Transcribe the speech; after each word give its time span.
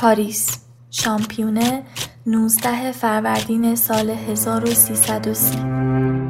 پاریس. 0.00 0.58
شامپیونه 0.90 1.82
19 2.26 2.92
فروردین 2.92 3.76
سال 3.76 4.10
1330 4.10 6.29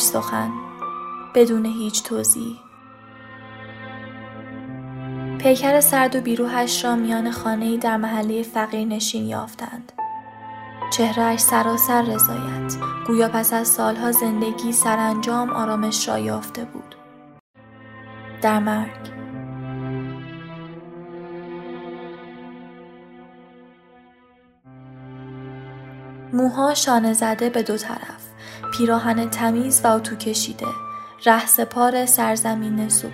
هیچ 0.00 0.08
سخن 0.08 0.50
بدون 1.34 1.66
هیچ 1.66 2.02
توضیح. 2.02 2.56
پیکر 5.38 5.80
سرد 5.80 6.16
و 6.16 6.20
بیروهش 6.20 6.84
را 6.84 6.96
میان 6.96 7.30
خانهای 7.30 7.78
در 7.78 7.96
محله 7.96 8.42
فقیر 8.42 8.88
نشین 8.88 9.26
یافتند. 9.26 9.92
چهرهش 10.92 11.40
سراسر 11.40 12.02
رضایت. 12.02 12.76
گویا 13.06 13.28
پس 13.28 13.52
از 13.52 13.68
سالها 13.68 14.12
زندگی 14.12 14.72
سرانجام 14.72 15.50
آرامش 15.50 16.08
را 16.08 16.18
یافته 16.18 16.64
بود. 16.64 16.94
در 18.42 18.58
مرگ. 18.58 19.10
موها 26.32 26.74
شانه 26.74 27.12
زده 27.12 27.50
به 27.50 27.62
دو 27.62 27.76
طرف. 27.76 28.29
پیراهن 28.72 29.30
تمیز 29.30 29.80
و 29.84 29.86
اتو 29.86 30.16
کشیده. 30.16 30.66
ره 31.26 31.64
پار 31.64 32.06
سرزمین 32.06 32.88
سکوت. 32.88 33.12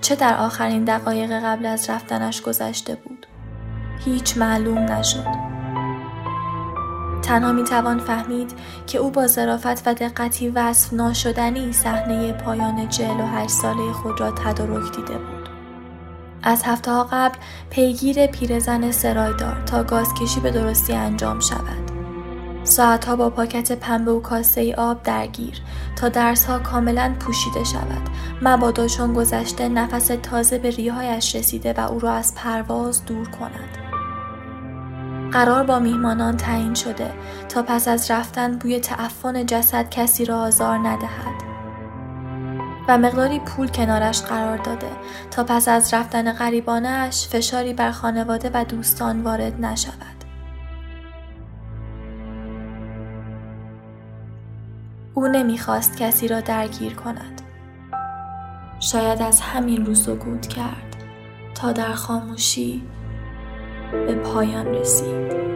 چه 0.00 0.14
در 0.14 0.36
آخرین 0.36 0.84
دقایق 0.84 1.44
قبل 1.44 1.66
از 1.66 1.90
رفتنش 1.90 2.42
گذشته 2.42 2.94
بود؟ 2.94 3.26
هیچ 4.04 4.38
معلوم 4.38 4.78
نشد. 4.78 5.26
تنها 7.22 7.52
می 7.52 7.64
توان 7.64 7.98
فهمید 7.98 8.52
که 8.86 8.98
او 8.98 9.10
با 9.10 9.26
ظرافت 9.26 9.88
و 9.88 9.94
دقتی 9.94 10.48
وصف 10.48 10.92
ناشدنی 10.92 11.72
صحنه 11.72 12.32
پایان 12.32 12.88
چهل 12.88 13.20
و 13.20 13.26
هشت 13.26 13.50
ساله 13.50 13.92
خود 13.92 14.20
را 14.20 14.30
تدارک 14.30 14.96
دیده 14.96 15.18
بود. 15.18 15.48
از 16.42 16.62
هفته 16.64 16.90
ها 16.90 17.08
قبل 17.12 17.38
پیگیر 17.70 18.26
پیرزن 18.26 18.90
سرایدار 18.90 19.62
تا 19.66 19.82
گازکشی 19.82 20.40
به 20.40 20.50
درستی 20.50 20.92
انجام 20.92 21.40
شود. 21.40 21.95
ساعتها 22.66 23.16
با 23.16 23.30
پاکت 23.30 23.72
پنبه 23.72 24.10
و 24.10 24.20
کاسه 24.20 24.60
ای 24.60 24.74
آب 24.74 25.02
درگیر 25.02 25.60
تا 25.96 26.08
درسها 26.08 26.58
کاملا 26.58 27.14
پوشیده 27.20 27.64
شود. 27.64 28.10
مبادا 28.42 28.86
چون 28.86 29.12
گذشته 29.12 29.68
نفس 29.68 30.06
تازه 30.22 30.58
به 30.58 30.70
ریهایش 30.70 31.36
رسیده 31.36 31.72
و 31.72 31.80
او 31.80 31.98
را 31.98 32.12
از 32.12 32.34
پرواز 32.34 33.04
دور 33.04 33.28
کند. 33.28 33.78
قرار 35.32 35.64
با 35.64 35.78
میهمانان 35.78 36.36
تعیین 36.36 36.74
شده 36.74 37.12
تا 37.48 37.62
پس 37.62 37.88
از 37.88 38.10
رفتن 38.10 38.56
بوی 38.58 38.80
تعفن 38.80 39.46
جسد 39.46 39.90
کسی 39.90 40.24
را 40.24 40.40
آزار 40.40 40.78
ندهد. 40.78 41.46
و 42.88 42.98
مقداری 42.98 43.38
پول 43.38 43.68
کنارش 43.68 44.22
قرار 44.22 44.56
داده 44.56 44.90
تا 45.30 45.44
پس 45.44 45.68
از 45.68 45.94
رفتن 45.94 46.32
غریبانش 46.32 47.28
فشاری 47.28 47.74
بر 47.74 47.90
خانواده 47.90 48.50
و 48.54 48.64
دوستان 48.64 49.22
وارد 49.22 49.64
نشود. 49.64 50.15
او 55.18 55.28
نمی‌خواست 55.28 55.96
کسی 55.96 56.28
را 56.28 56.40
درگیر 56.40 56.94
کند. 56.94 57.42
شاید 58.80 59.22
از 59.22 59.40
همین 59.40 59.86
رو 59.86 59.94
سکوت 59.94 60.46
کرد 60.46 60.96
تا 61.54 61.72
در 61.72 61.92
خاموشی 61.92 62.82
به 63.92 64.14
پایان 64.14 64.66
رسید. 64.66 65.55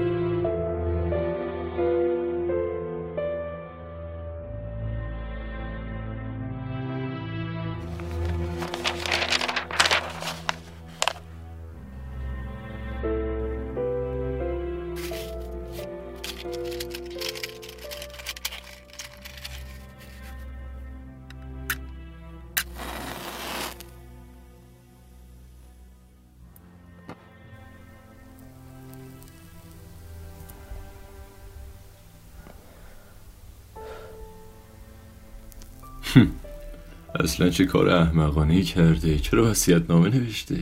اصلا 37.40 37.50
چه 37.50 37.64
کار 37.64 37.88
احمقانه 37.88 38.62
کرده؟ 38.62 39.18
چرا 39.18 39.50
وصیت 39.50 39.82
نامه 39.90 40.08
نوشته؟ 40.08 40.56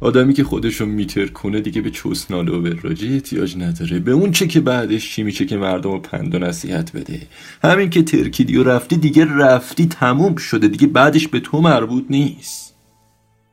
آدمی 0.00 0.34
که 0.34 0.44
خودشو 0.44 0.86
میتر 0.86 1.26
کنه 1.26 1.60
دیگه 1.60 1.80
به 1.80 1.90
چسناله 1.90 2.52
و 2.52 2.74
راجی 2.82 3.14
احتیاج 3.14 3.56
نداره. 3.56 3.98
به 3.98 4.12
اون 4.12 4.32
چه 4.32 4.46
که 4.46 4.60
بعدش 4.60 5.14
چی 5.14 5.22
میشه 5.22 5.46
که 5.46 5.56
مردم 5.56 5.92
رو 5.92 5.98
پند 5.98 6.34
و 6.34 6.38
نصیحت 6.38 6.92
بده؟ 6.92 7.20
همین 7.64 7.90
که 7.90 8.02
ترکیدی 8.02 8.56
و 8.56 8.64
رفتی 8.64 8.96
دیگه 8.96 9.24
رفتی 9.24 9.86
تموم 9.86 10.36
شده 10.36 10.68
دیگه 10.68 10.86
بعدش 10.86 11.28
به 11.28 11.40
تو 11.40 11.60
مربوط 11.60 12.04
نیست. 12.10 12.74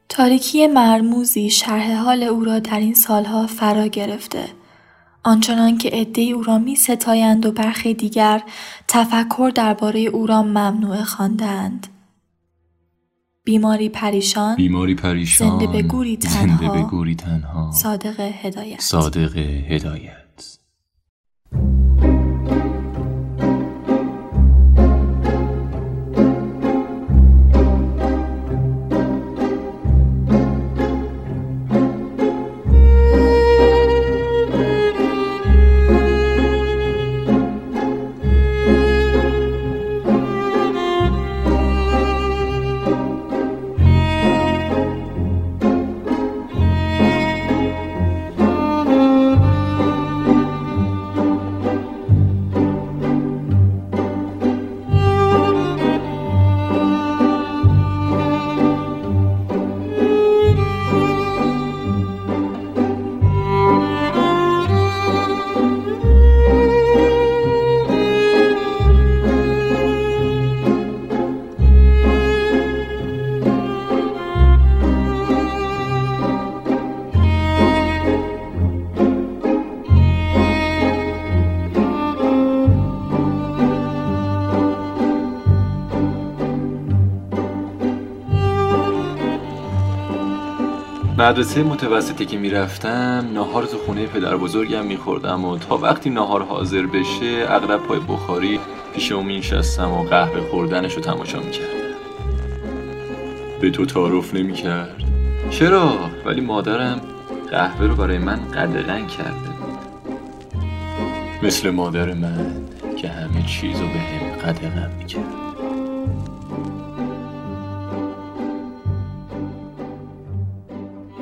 تاریکی 0.09 0.67
مرموزی 0.67 1.49
شرح 1.49 1.95
حال 1.95 2.23
او 2.23 2.43
را 2.43 2.59
در 2.59 2.79
این 2.79 2.93
سالها 2.93 3.47
فرا 3.47 3.87
گرفته. 3.87 4.45
آنچنان 5.23 5.77
که 5.77 5.89
عدهای 5.89 6.31
او 6.31 6.43
را 6.43 6.57
می 6.57 6.75
ستایند 6.75 7.45
و 7.45 7.51
برخی 7.51 7.93
دیگر 7.93 8.43
تفکر 8.87 9.51
درباره 9.55 9.99
او 9.99 10.27
را 10.27 10.43
ممنوع 10.43 11.03
خواندند. 11.03 11.87
بیماری 13.47 13.89
پریشان 13.89 14.55
بیماری 14.55 14.95
پریشان 14.95 15.49
زنده 15.49 15.67
به 15.67 15.81
گوری 15.81 16.17
تنها, 16.17 16.47
زنده 16.47 16.71
به 16.71 16.81
گوری 16.81 17.15
تنها. 17.15 17.71
صادق 17.71 18.19
هدایت. 18.19 18.81
صادق 18.81 19.37
هدایت. 19.37 20.26
مدرسه 91.27 91.63
متوسطی 91.63 92.25
که 92.25 92.37
می‌رفتم 92.37 93.29
ناهار 93.33 93.65
تو 93.65 93.77
خونه 93.77 94.05
پدر 94.05 94.37
بزرگم 94.37 94.85
میخوردم 94.85 95.45
و 95.45 95.57
تا 95.57 95.77
وقتی 95.77 96.09
ناهار 96.09 96.43
حاضر 96.43 96.85
بشه 96.85 97.45
اغلب 97.47 97.79
پای 97.79 97.99
بخاری 97.99 98.59
پیش 98.93 99.11
اون 99.11 99.25
مینشستم 99.25 99.91
و 99.91 100.03
قهوه 100.03 100.49
خوردنش 100.51 100.93
رو 100.93 101.01
تماشا 101.01 101.39
می‌کردم. 101.39 101.67
به 103.61 103.69
تو 103.69 103.85
تعارف 103.85 104.33
نمی‌کرد. 104.33 105.03
چرا؟ 105.49 105.93
ولی 106.25 106.41
مادرم 106.41 107.01
قهوه 107.51 107.87
رو 107.87 107.95
برای 107.95 108.17
من 108.17 108.39
قدغن 108.51 109.07
کرده 109.07 109.49
بود. 109.59 109.79
مثل 111.43 111.69
مادر 111.69 112.13
من 112.13 112.51
که 112.97 113.07
همه 113.07 113.43
چیز 113.43 113.79
رو 113.79 113.87
به 113.87 113.99
هم 113.99 114.51
قدغن 114.51 114.91
می‌کرد. 114.99 115.46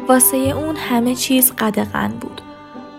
واسه 0.07 0.37
اون 0.37 0.75
همه 0.75 1.15
چیز 1.15 1.51
قدغن 1.51 2.07
بود 2.07 2.41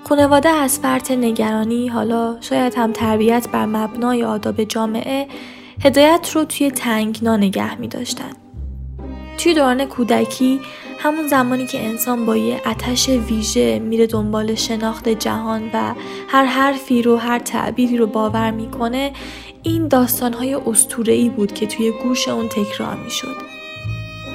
خانواده 0.09 0.49
از 0.49 0.79
فرط 0.79 1.11
نگرانی 1.11 1.89
حالا 1.89 2.37
شاید 2.41 2.75
هم 2.75 2.93
تربیت 2.93 3.49
بر 3.49 3.67
مبنای 3.67 4.25
آداب 4.25 4.65
جامعه 4.65 5.29
هدایت 5.85 6.31
رو 6.35 6.45
توی 6.45 6.71
تنگنا 6.71 7.37
نگه 7.37 7.81
می 7.81 7.89
داشتن. 7.89 8.31
توی 9.39 9.55
دوران 9.55 9.85
کودکی 9.85 10.61
همون 10.99 11.29
زمانی 11.29 11.67
که 11.67 11.85
انسان 11.85 12.27
با 12.27 12.37
یه 12.37 12.61
آتش 12.67 13.09
ویژه 13.09 13.79
میره 13.79 14.07
دنبال 14.07 14.55
شناخت 14.55 15.09
جهان 15.09 15.71
و 15.75 15.95
هر 16.29 16.45
حرفی 16.45 17.03
رو 17.03 17.17
هر 17.17 17.39
تعبیری 17.39 17.97
رو 17.97 18.07
باور 18.07 18.51
می‌کنه 18.51 19.13
این 19.63 19.89
داستانهای 19.89 20.55
استورهی 20.55 21.29
بود 21.29 21.53
که 21.53 21.67
توی 21.67 21.91
گوش 22.03 22.29
اون 22.29 22.49
تکرار 22.49 22.95
می‌شد. 23.05 23.56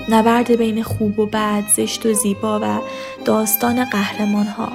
نبرد 0.09 0.57
بین 0.57 0.83
خوب 0.83 1.19
و 1.19 1.25
بد، 1.25 1.63
زشت 1.75 2.05
و 2.05 2.13
زیبا 2.13 2.59
و 2.63 2.79
داستان 3.25 3.85
قهرمان 3.85 4.45
ها. 4.45 4.71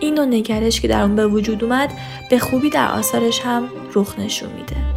این 0.00 0.20
نگرش 0.20 0.80
که 0.80 0.88
در 0.88 1.02
اون 1.02 1.16
به 1.16 1.26
وجود 1.26 1.64
اومد 1.64 1.92
به 2.30 2.38
خوبی 2.38 2.70
در 2.70 2.90
آثارش 2.90 3.40
هم 3.40 3.68
رخ 3.94 4.18
نشون 4.18 4.48
میده. 4.52 4.87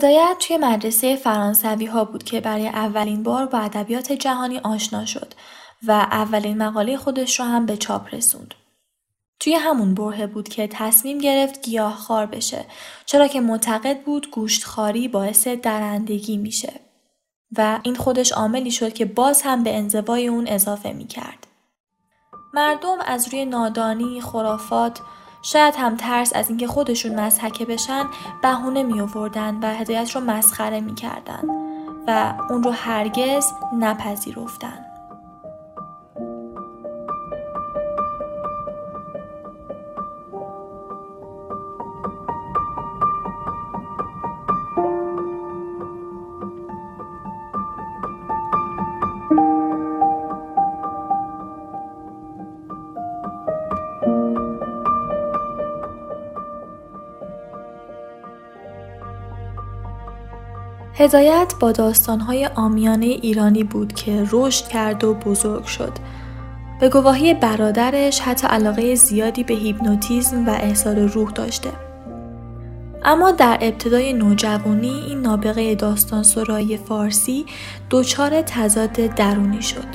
هدایت 0.00 0.36
توی 0.40 0.56
مدرسه 0.56 1.16
فرانسوی 1.16 1.86
ها 1.86 2.04
بود 2.04 2.22
که 2.22 2.40
برای 2.40 2.68
اولین 2.68 3.22
بار 3.22 3.46
با 3.46 3.58
ادبیات 3.58 4.12
جهانی 4.12 4.58
آشنا 4.58 5.04
شد 5.04 5.34
و 5.86 5.92
اولین 5.92 6.58
مقاله 6.58 6.96
خودش 6.96 7.40
رو 7.40 7.46
هم 7.46 7.66
به 7.66 7.76
چاپ 7.76 8.14
رسوند. 8.14 8.54
توی 9.40 9.54
همون 9.54 9.94
بره 9.94 10.26
بود 10.26 10.48
که 10.48 10.66
تصمیم 10.66 11.18
گرفت 11.18 11.62
گیاه 11.62 11.94
خار 11.94 12.26
بشه 12.26 12.64
چرا 13.06 13.26
که 13.26 13.40
معتقد 13.40 14.02
بود 14.02 14.30
گوشتخاری 14.30 15.08
باعث 15.08 15.48
درندگی 15.48 16.36
میشه 16.36 16.72
و 17.58 17.80
این 17.82 17.94
خودش 17.94 18.32
عاملی 18.32 18.70
شد 18.70 18.92
که 18.92 19.04
باز 19.04 19.42
هم 19.42 19.62
به 19.62 19.76
انزوای 19.76 20.28
اون 20.28 20.46
اضافه 20.48 20.92
می‌کرد. 20.92 21.46
مردم 22.54 22.98
از 23.06 23.28
روی 23.28 23.44
نادانی، 23.44 24.20
خرافات، 24.20 25.00
شاید 25.42 25.74
هم 25.78 25.96
ترس 25.96 26.32
از 26.34 26.48
اینکه 26.48 26.66
خودشون 26.66 27.20
مزحکه 27.20 27.64
بشن 27.64 28.04
بهونه 28.42 28.82
می 28.82 29.00
آوردن 29.00 29.58
و 29.62 29.74
هدایت 29.74 30.10
رو 30.10 30.20
مسخره 30.20 30.80
می 30.80 30.94
کردن 30.94 31.42
و 32.06 32.34
اون 32.50 32.62
رو 32.62 32.70
هرگز 32.70 33.44
نپذیرفتن. 33.78 34.89
هدایت 61.00 61.54
با 61.60 61.72
داستانهای 61.72 62.46
آمیانه 62.54 63.06
ایرانی 63.06 63.64
بود 63.64 63.92
که 63.92 64.26
رشد 64.32 64.68
کرد 64.68 65.04
و 65.04 65.14
بزرگ 65.14 65.64
شد. 65.64 65.92
به 66.80 66.88
گواهی 66.88 67.34
برادرش 67.34 68.20
حتی 68.20 68.46
علاقه 68.46 68.94
زیادی 68.94 69.44
به 69.44 69.54
هیپنوتیزم 69.54 70.48
و 70.48 70.50
احسال 70.50 70.98
روح 70.98 71.30
داشته. 71.30 71.70
اما 73.04 73.30
در 73.30 73.58
ابتدای 73.60 74.12
نوجوانی 74.12 74.88
این 75.08 75.20
نابغه 75.20 75.74
داستان 75.74 76.22
سرایی 76.22 76.76
فارسی 76.76 77.46
دچار 77.90 78.42
تضاد 78.42 78.92
درونی 78.92 79.62
شد. 79.62 79.88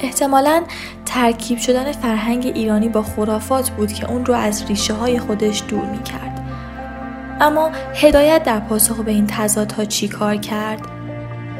احتمالا 0.00 0.62
ترکیب 1.06 1.58
شدن 1.58 1.92
فرهنگ 1.92 2.52
ایرانی 2.54 2.88
با 2.88 3.02
خرافات 3.02 3.70
بود 3.70 3.92
که 3.92 4.10
اون 4.10 4.26
رو 4.26 4.34
از 4.34 4.64
ریشه 4.68 4.94
های 4.94 5.18
خودش 5.18 5.62
دور 5.68 5.84
می 5.84 6.02
کرد. 6.02 6.39
اما 7.40 7.70
هدایت 7.94 8.42
در 8.42 8.60
پاسخ 8.60 9.00
به 9.00 9.10
این 9.10 9.26
تضادها 9.26 9.84
چی 9.84 10.08
کار 10.08 10.36
کرد؟ 10.36 10.80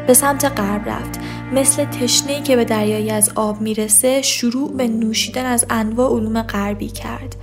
به 0.07 0.15
سمت 0.15 0.45
غرب 0.45 0.89
رفت. 0.89 1.21
مثل 1.53 1.85
تشنه 1.85 2.43
که 2.43 2.57
به 2.57 2.65
دریایی 2.65 3.11
از 3.11 3.33
آب 3.35 3.61
می‌رسه 3.61 4.23
شروع 4.23 4.77
به 4.77 4.89
نوشیدن 4.89 5.47
از 5.47 5.67
انواع 5.71 6.11
علوم 6.11 6.43
غربی 6.43 6.89
کرد. 6.89 7.37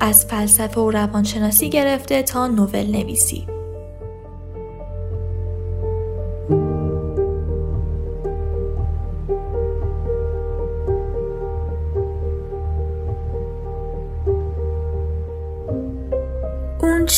از 0.00 0.26
فلسفه 0.26 0.80
و 0.80 0.90
روانشناسی 0.90 1.70
گرفته 1.70 2.22
تا 2.22 2.46
نوول 2.46 2.86
نویسی. 2.86 3.46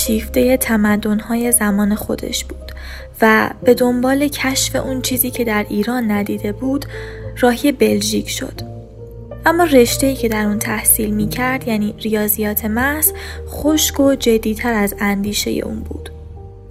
شیفته 0.06 0.56
تمدنهای 0.56 1.52
زمان 1.52 1.94
خودش 1.94 2.44
بود 2.44 2.72
و 3.22 3.50
به 3.62 3.74
دنبال 3.74 4.28
کشف 4.28 4.76
اون 4.76 5.02
چیزی 5.02 5.30
که 5.30 5.44
در 5.44 5.66
ایران 5.68 6.10
ندیده 6.10 6.52
بود 6.52 6.84
راهی 7.40 7.72
بلژیک 7.72 8.30
شد. 8.30 8.60
اما 9.46 9.64
رشته 9.64 10.14
که 10.14 10.28
در 10.28 10.44
اون 10.46 10.58
تحصیل 10.58 11.10
می 11.10 11.28
کرد 11.28 11.68
یعنی 11.68 11.94
ریاضیات 11.98 12.64
محض 12.64 13.12
خشک 13.48 14.00
و 14.00 14.14
جدیتر 14.14 14.72
از 14.72 14.94
اندیشه 15.00 15.50
اون 15.50 15.80
بود. 15.80 16.10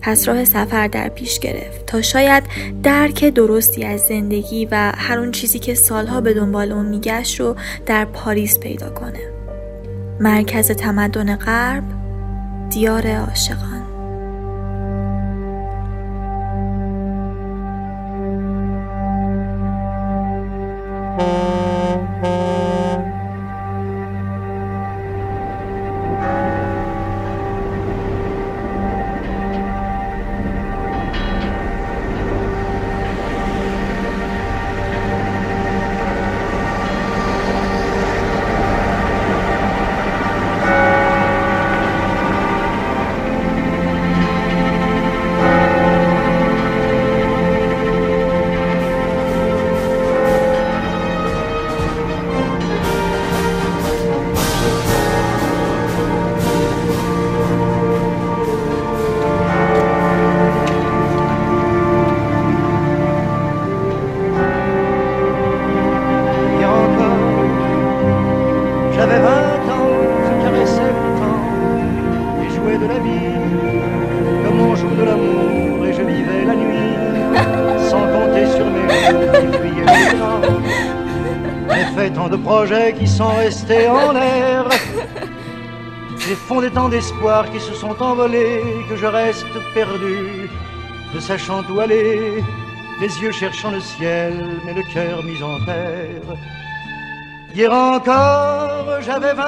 پس 0.01 0.27
راه 0.27 0.45
سفر 0.45 0.87
در 0.87 1.09
پیش 1.09 1.39
گرفت 1.39 1.85
تا 1.85 2.01
شاید 2.01 2.43
درک 2.83 3.25
درستی 3.25 3.83
از 3.83 4.01
زندگی 4.01 4.65
و 4.71 4.91
هر 4.95 5.19
اون 5.19 5.31
چیزی 5.31 5.59
که 5.59 5.73
سالها 5.73 6.21
به 6.21 6.33
دنبال 6.33 6.71
اون 6.71 6.85
میگشت 6.85 7.39
رو 7.39 7.55
در 7.85 8.05
پاریس 8.05 8.59
پیدا 8.59 8.89
کنه. 8.89 9.19
مرکز 10.19 10.71
تمدن 10.71 11.35
غرب 11.35 12.02
دیار 12.73 13.07
عاشقان. 13.07 13.72
comme 74.43 74.57
mon 74.57 74.75
jour 74.75 74.91
de 74.91 75.03
l'amour, 75.03 75.85
et 75.85 75.93
je 75.93 76.01
vivais 76.01 76.45
la 76.45 76.55
nuit, 76.55 76.93
sans 77.89 78.05
compter 78.13 78.45
sur 78.55 78.65
mes 78.65 78.87
jours 79.05 79.31
qui 79.39 79.57
fuyaient 79.57 79.85
les 79.85 80.17
temps. 80.17 80.41
J'ai 81.69 81.85
fait 81.95 82.09
tant 82.11 82.29
de 82.29 82.37
projets 82.37 82.93
qui 82.93 83.07
sont 83.07 83.33
restés 83.35 83.87
en 83.87 84.11
l'air. 84.11 84.69
J'ai 86.17 86.35
fondé 86.35 86.69
tant 86.69 86.87
d'espoirs 86.87 87.51
qui 87.51 87.59
se 87.59 87.73
sont 87.73 88.01
envolés 88.01 88.61
que 88.89 88.95
je 88.95 89.05
reste 89.05 89.45
perdu, 89.73 90.49
ne 91.13 91.19
sachant 91.19 91.63
où 91.69 91.79
aller, 91.79 92.41
les 93.01 93.21
yeux 93.21 93.31
cherchant 93.31 93.71
le 93.71 93.81
ciel, 93.81 94.33
mais 94.65 94.73
le 94.73 94.83
cœur 94.93 95.21
mis 95.23 95.41
en 95.43 95.57
terre. 95.65 96.37
Hier 97.53 97.71
encore, 97.71 99.01
j'avais 99.01 99.33
20 99.33 99.43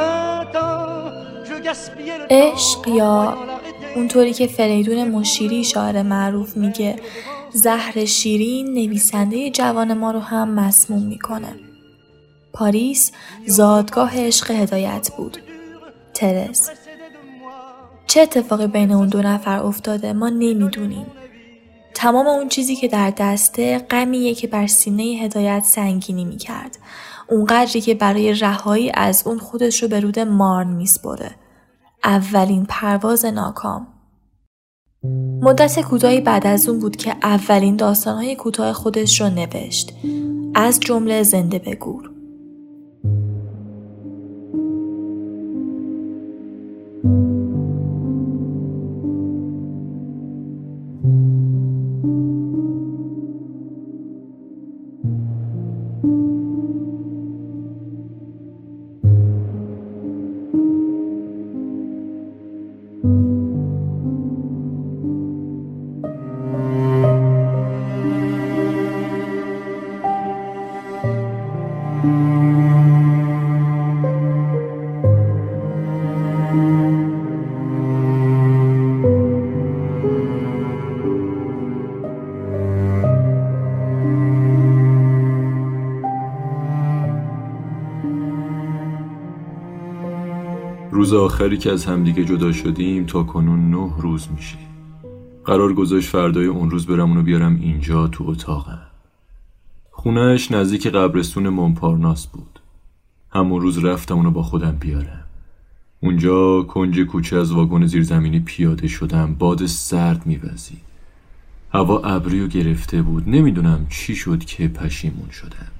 ans, 0.55 1.11
je 1.43 1.59
gaspillais 1.61 2.17
le 2.17 2.27
temps. 2.27 2.35
اونطوری 3.95 4.33
که 4.33 4.47
فریدون 4.47 5.07
مشیری 5.07 5.63
شاعر 5.63 6.01
معروف 6.01 6.57
میگه 6.57 6.95
زهر 7.53 8.05
شیرین 8.05 8.73
نویسنده 8.73 9.49
جوان 9.49 9.93
ما 9.93 10.11
رو 10.11 10.19
هم 10.19 10.49
مسموم 10.49 11.03
می‌کنه. 11.03 11.55
پاریس 12.53 13.11
زادگاه 13.45 14.17
عشق 14.17 14.51
هدایت 14.51 15.11
بود. 15.17 15.37
ترس 16.13 16.69
چه 18.07 18.21
اتفاقی 18.21 18.67
بین 18.67 18.91
اون 18.91 19.07
دو 19.07 19.21
نفر 19.21 19.59
افتاده 19.59 20.13
ما 20.13 20.29
نمی‌دونیم. 20.29 21.05
تمام 21.93 22.27
اون 22.27 22.49
چیزی 22.49 22.75
که 22.75 22.87
در 22.87 23.13
دسته 23.17 23.79
غمیه 23.79 24.35
که 24.35 24.47
بر 24.47 24.67
سینه 24.67 25.03
هدایت 25.03 25.63
سنگینی 25.63 26.25
می‌کرد. 26.25 26.77
اونقدری 27.29 27.81
که 27.81 27.93
برای 27.93 28.33
رهایی 28.33 28.91
از 28.93 29.23
اون 29.27 29.39
خودش 29.39 29.83
رو 29.83 29.89
به 29.89 29.99
رود 29.99 30.19
مارن 30.19 30.67
میسپره. 30.67 31.35
اولین 32.05 32.65
پرواز 32.69 33.25
ناکام. 33.25 33.87
مدت 35.41 35.81
کوتاهی 35.81 36.21
بعد 36.21 36.47
از 36.47 36.69
اون 36.69 36.79
بود 36.79 36.95
که 36.95 37.15
اولین 37.23 37.75
داستانهای 37.75 38.35
کوتاه 38.35 38.73
خودش 38.73 39.21
رو 39.21 39.29
نوشت. 39.29 39.93
از 40.55 40.79
جمله 40.79 41.23
زنده 41.23 41.59
بگور. 41.59 42.14
آخری 91.15 91.57
که 91.57 91.71
از 91.71 91.85
همدیگه 91.85 92.25
جدا 92.25 92.51
شدیم 92.51 93.05
تا 93.05 93.23
کنون 93.23 93.71
نه 93.71 93.93
روز 93.97 94.27
میشه. 94.35 94.57
قرار 95.45 95.73
گذاشت 95.73 96.09
فردای 96.09 96.45
اون 96.45 96.69
روز 96.69 96.85
برم 96.85 97.09
اونو 97.09 97.23
بیارم 97.23 97.55
اینجا 97.55 98.07
تو 98.07 98.23
اتاقم. 98.27 98.81
خونهش 99.91 100.51
نزدیک 100.51 100.87
قبرستون 100.87 101.49
مونپارناس 101.49 102.27
بود. 102.27 102.59
همون 103.29 103.61
روز 103.61 103.85
رفتم 103.85 104.15
اونو 104.15 104.31
با 104.31 104.43
خودم 104.43 104.77
بیارم. 104.79 105.23
اونجا 105.99 106.61
کنج 106.61 106.99
کوچه 106.99 107.37
از 107.37 107.51
واگن 107.51 107.85
زیرزمینی 107.85 108.39
پیاده 108.39 108.87
شدم 108.87 109.35
باد 109.39 109.65
سرد 109.65 110.25
میوزید. 110.25 110.81
هوا 111.73 111.99
ابری 111.99 112.41
و 112.41 112.47
گرفته 112.47 113.01
بود. 113.01 113.29
نمی‌دونم 113.29 113.87
چی 113.89 114.15
شد 114.15 114.45
که 114.45 114.67
پشیمون 114.67 115.29
شدم. 115.29 115.71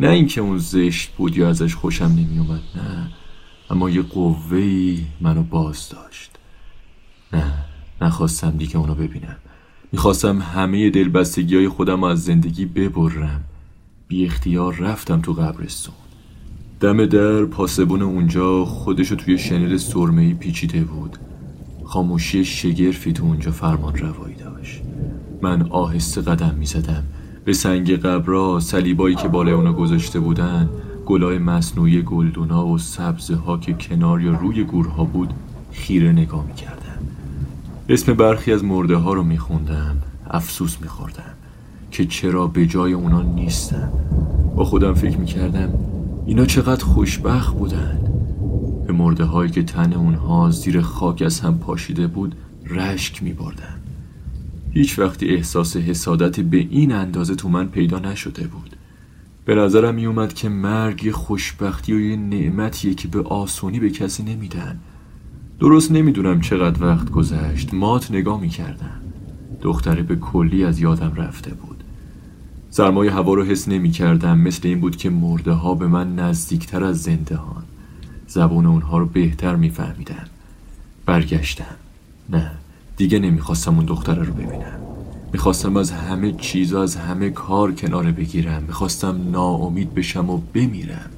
نه 0.00 0.08
اینکه 0.08 0.40
اون 0.40 0.58
زشت 0.58 1.16
بود 1.16 1.36
یا 1.36 1.48
ازش 1.48 1.74
خوشم 1.74 2.04
نمیومد 2.04 2.62
نه. 2.76 3.10
اما 3.74 3.90
یه 3.90 4.02
قوهی 4.02 5.06
منو 5.20 5.42
باز 5.42 5.88
داشت. 5.88 6.30
نه 7.32 7.52
نخواستم 8.00 8.50
دیگه 8.50 8.76
اونو 8.76 8.94
ببینم. 8.94 9.36
می‌خواستم 9.92 10.38
همه 10.38 10.90
دلبستگی 10.90 11.56
های 11.56 11.68
خودم 11.68 12.04
از 12.04 12.24
زندگی 12.24 12.64
ببرم. 12.64 13.44
بی 14.08 14.26
اختیار 14.26 14.74
رفتم 14.74 15.20
تو 15.20 15.32
قبرستون. 15.32 15.94
دم 16.80 17.06
در 17.06 17.44
پاسبون 17.44 18.02
اونجا 18.02 18.64
خودشو 18.64 19.16
توی 19.16 19.38
شنل 19.38 19.76
سرمهی 19.76 20.34
پیچیده 20.34 20.84
بود. 20.84 21.16
خاموشی 21.84 22.44
شگرفی 22.44 23.12
تو 23.12 23.24
اونجا 23.24 23.50
فرمان 23.50 23.96
روایی 23.96 24.34
داشت. 24.34 24.82
من 25.42 25.68
آهسته 25.70 26.20
قدم 26.20 26.54
می‌زدم. 26.58 27.04
به 27.44 27.52
سنگ 27.52 27.96
قبرا 27.96 28.60
سلیبایی 28.60 29.16
که 29.16 29.28
بالای 29.28 29.54
اونا 29.54 29.72
گذاشته 29.72 30.20
بودن 30.20 30.70
گلای 31.06 31.38
مصنوعی 31.38 32.02
گلدونا 32.02 32.66
و 32.66 32.78
سبزه 32.78 33.36
ها 33.36 33.58
که 33.58 33.72
کنار 33.72 34.22
یا 34.22 34.32
روی 34.32 34.64
گورها 34.64 35.04
بود 35.04 35.34
خیره 35.72 36.12
نگاه 36.12 36.46
می 36.46 36.54
کردم 36.54 36.98
اسم 37.88 38.14
برخی 38.14 38.52
از 38.52 38.64
مرده 38.64 38.96
ها 38.96 39.12
رو 39.12 39.22
می 39.22 39.38
خوندم 39.38 39.96
افسوس 40.30 40.80
می 40.80 40.88
خوردم 40.88 41.34
که 41.90 42.06
چرا 42.06 42.46
به 42.46 42.66
جای 42.66 42.92
اونا 42.92 43.22
نیستم. 43.22 43.92
با 44.56 44.64
خودم 44.64 44.94
فکر 44.94 45.16
می 45.16 45.26
کردم 45.26 45.74
اینا 46.26 46.46
چقدر 46.46 46.84
خوشبخت 46.84 47.54
بودن. 47.56 47.98
به 48.86 48.92
مرده 48.92 49.24
هایی 49.24 49.50
که 49.50 49.62
تن 49.62 49.92
اونها 49.92 50.50
زیر 50.50 50.80
خاک 50.80 51.22
از 51.22 51.40
هم 51.40 51.58
پاشیده 51.58 52.06
بود 52.06 52.34
رشک 52.66 53.22
می 53.22 53.32
بردم 53.32 53.80
هیچ 54.70 54.98
وقتی 54.98 55.28
احساس 55.28 55.76
حسادت 55.76 56.40
به 56.40 56.56
این 56.56 56.92
اندازه 56.92 57.34
تو 57.34 57.48
من 57.48 57.68
پیدا 57.68 57.98
نشده 57.98 58.46
بود. 58.46 58.73
به 59.44 59.54
نظرم 59.54 59.94
می 59.94 60.06
اومد 60.06 60.34
که 60.34 60.48
مرگ 60.48 61.04
یه 61.04 61.12
خوشبختی 61.12 61.92
و 61.92 62.00
یه 62.00 62.16
نعمتیه 62.16 62.94
که 62.94 63.08
به 63.08 63.22
آسونی 63.22 63.80
به 63.80 63.90
کسی 63.90 64.22
نمیدن. 64.22 64.78
درست 65.60 65.92
نمی‌دونم 65.92 66.40
چقدر 66.40 66.84
وقت 66.84 67.10
گذشت. 67.10 67.74
مات 67.74 68.10
نگاه 68.10 68.40
می‌کردم. 68.40 69.00
دختره 69.62 70.02
به 70.02 70.16
کلی 70.16 70.64
از 70.64 70.80
یادم 70.80 71.12
رفته 71.14 71.54
بود. 71.54 71.84
سرمایه 72.70 73.12
هوا 73.12 73.34
رو 73.34 73.44
حس 73.44 73.68
نمی 73.68 73.90
کردم 73.90 74.38
مثل 74.38 74.68
این 74.68 74.80
بود 74.80 74.96
که 74.96 75.10
مرده 75.10 75.52
ها 75.52 75.74
به 75.74 75.86
من 75.86 76.14
نزدیکتر 76.14 76.84
از 76.84 77.02
زنده 77.02 77.36
هان 77.36 77.62
زبون 78.26 78.66
اونها 78.66 78.98
رو 78.98 79.06
بهتر 79.06 79.56
میفهمیدم. 79.56 80.26
برگشتم. 81.06 81.76
نه 82.30 82.50
دیگه 82.96 83.18
نمی‌خواستم 83.18 83.74
اون 83.74 83.84
دختره 83.84 84.22
رو 84.22 84.32
ببینم. 84.32 84.93
می‌خواستم 85.34 85.76
از 85.76 85.90
همه 85.90 86.32
چیز 86.32 86.74
از 86.74 86.96
همه 86.96 87.30
کار 87.30 87.72
کنار 87.72 88.04
بگیرم. 88.04 88.62
می‌خواستم 88.62 89.20
ناامید 89.32 89.94
بشم 89.94 90.30
و 90.30 90.40
بمیرم. 90.54 91.10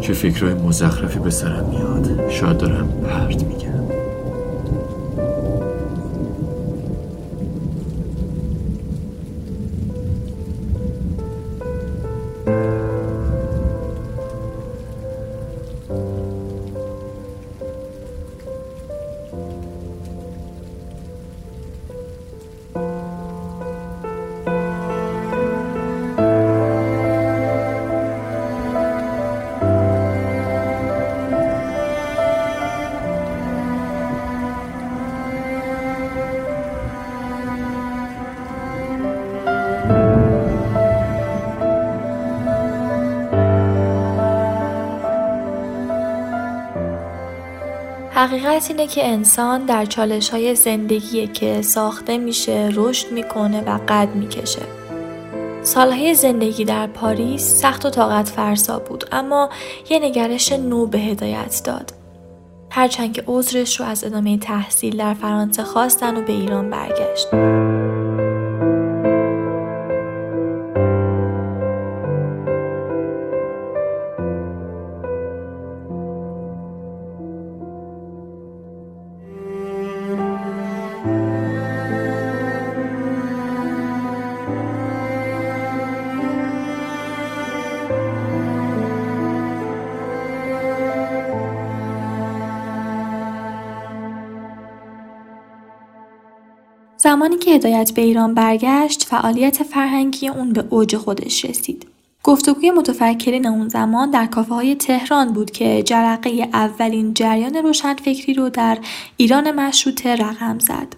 چه 0.00 0.12
فکرهای 0.12 0.54
مزخرفی 0.54 1.18
به 1.18 1.30
سرم 1.30 1.68
میاد. 1.68 2.30
شاید 2.30 2.58
دارم 2.58 2.88
پرت 2.88 3.44
میگم. 3.44 3.75
حقیقت 48.26 48.70
اینه 48.70 48.86
که 48.86 49.06
انسان 49.06 49.64
در 49.64 49.84
چالش 49.84 50.28
های 50.28 50.54
زندگی 50.54 51.26
که 51.26 51.62
ساخته 51.62 52.18
میشه 52.18 52.70
رشد 52.74 53.12
می‌کنه 53.12 53.60
و 53.60 53.78
قد 53.88 54.08
می‌کشه. 54.14 54.62
سالهای 55.62 56.14
زندگی 56.14 56.64
در 56.64 56.86
پاریس 56.86 57.42
سخت 57.42 57.86
و 57.86 57.90
طاقت 57.90 58.28
فرسا 58.28 58.78
بود 58.78 59.04
اما 59.12 59.50
یه 59.90 59.98
نگرش 59.98 60.52
نو 60.52 60.86
به 60.86 60.98
هدایت 60.98 61.62
داد. 61.64 61.92
هرچند 62.70 63.12
که 63.12 63.24
عذرش 63.26 63.80
رو 63.80 63.86
از 63.86 64.04
ادامه 64.04 64.38
تحصیل 64.38 64.96
در 64.96 65.14
فرانسه 65.14 65.64
خواستن 65.64 66.16
و 66.16 66.22
به 66.22 66.32
ایران 66.32 66.70
برگشت. 66.70 67.26
زمانی 97.16 97.36
که 97.36 97.50
هدایت 97.50 97.92
به 97.94 98.02
ایران 98.02 98.34
برگشت 98.34 99.04
فعالیت 99.04 99.62
فرهنگی 99.62 100.28
اون 100.28 100.52
به 100.52 100.64
اوج 100.70 100.96
خودش 100.96 101.44
رسید. 101.44 101.86
گفتگوی 102.22 102.70
متفکرین 102.70 103.46
اون 103.46 103.68
زمان 103.68 104.10
در 104.10 104.26
کافه 104.26 104.54
های 104.54 104.74
تهران 104.74 105.32
بود 105.32 105.50
که 105.50 105.82
جرقه 105.82 106.48
اولین 106.52 107.14
جریان 107.14 107.54
روشنفکری 107.54 108.34
رو 108.34 108.48
در 108.48 108.78
ایران 109.16 109.50
مشروطه 109.50 110.16
رقم 110.16 110.58
زد. 110.58 110.96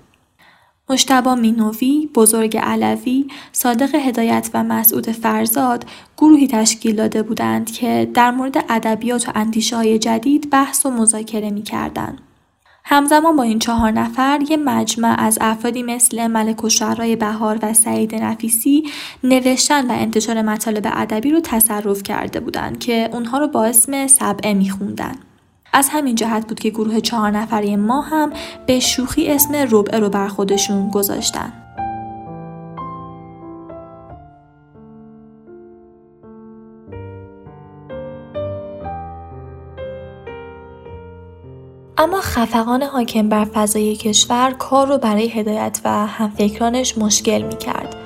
مشتبا 0.90 1.34
مینوی، 1.34 2.08
بزرگ 2.14 2.56
علوی، 2.56 3.26
صادق 3.52 3.94
هدایت 3.94 4.50
و 4.54 4.64
مسعود 4.64 5.10
فرزاد 5.10 5.84
گروهی 6.16 6.48
تشکیل 6.48 6.96
داده 6.96 7.22
بودند 7.22 7.70
که 7.70 8.10
در 8.14 8.30
مورد 8.30 8.64
ادبیات 8.68 9.28
و 9.28 9.32
اندیشه 9.34 9.76
های 9.76 9.98
جدید 9.98 10.50
بحث 10.50 10.86
و 10.86 10.90
مذاکره 10.90 11.50
می 11.50 11.62
کردند. 11.62 12.20
همزمان 12.90 13.36
با 13.36 13.42
این 13.42 13.58
چهار 13.58 13.90
نفر 13.90 14.40
یه 14.48 14.56
مجمع 14.56 15.14
از 15.18 15.38
افرادی 15.40 15.82
مثل 15.82 16.26
ملک 16.26 16.64
و 16.64 16.68
شعرهای 16.68 17.16
بهار 17.16 17.58
و 17.62 17.74
سعید 17.74 18.14
نفیسی 18.14 18.82
نوشتن 19.24 19.90
و 19.90 19.92
انتشار 19.92 20.42
مطالب 20.42 20.86
ادبی 20.92 21.30
رو 21.30 21.40
تصرف 21.40 22.02
کرده 22.02 22.40
بودند 22.40 22.78
که 22.78 23.10
اونها 23.12 23.38
رو 23.38 23.48
با 23.48 23.64
اسم 23.64 24.06
سبعه 24.06 24.54
میخوندن. 24.54 25.14
از 25.72 25.88
همین 25.88 26.14
جهت 26.14 26.48
بود 26.48 26.60
که 26.60 26.70
گروه 26.70 27.00
چهار 27.00 27.30
نفره 27.30 27.76
ما 27.76 28.00
هم 28.00 28.32
به 28.66 28.80
شوخی 28.80 29.28
اسم 29.30 29.54
ربعه 29.70 29.98
رو 29.98 30.08
بر 30.08 30.28
خودشون 30.28 30.90
گذاشتن. 30.90 31.52
اما 42.00 42.20
خفقان 42.20 42.82
حاکم 42.82 43.28
بر 43.28 43.44
فضای 43.44 43.96
کشور 43.96 44.54
کار 44.58 44.86
رو 44.86 44.98
برای 44.98 45.28
هدایت 45.28 45.80
و 45.84 46.06
همفکرانش 46.06 46.98
مشکل 46.98 47.42
می 47.42 47.56
کرد. 47.56 47.96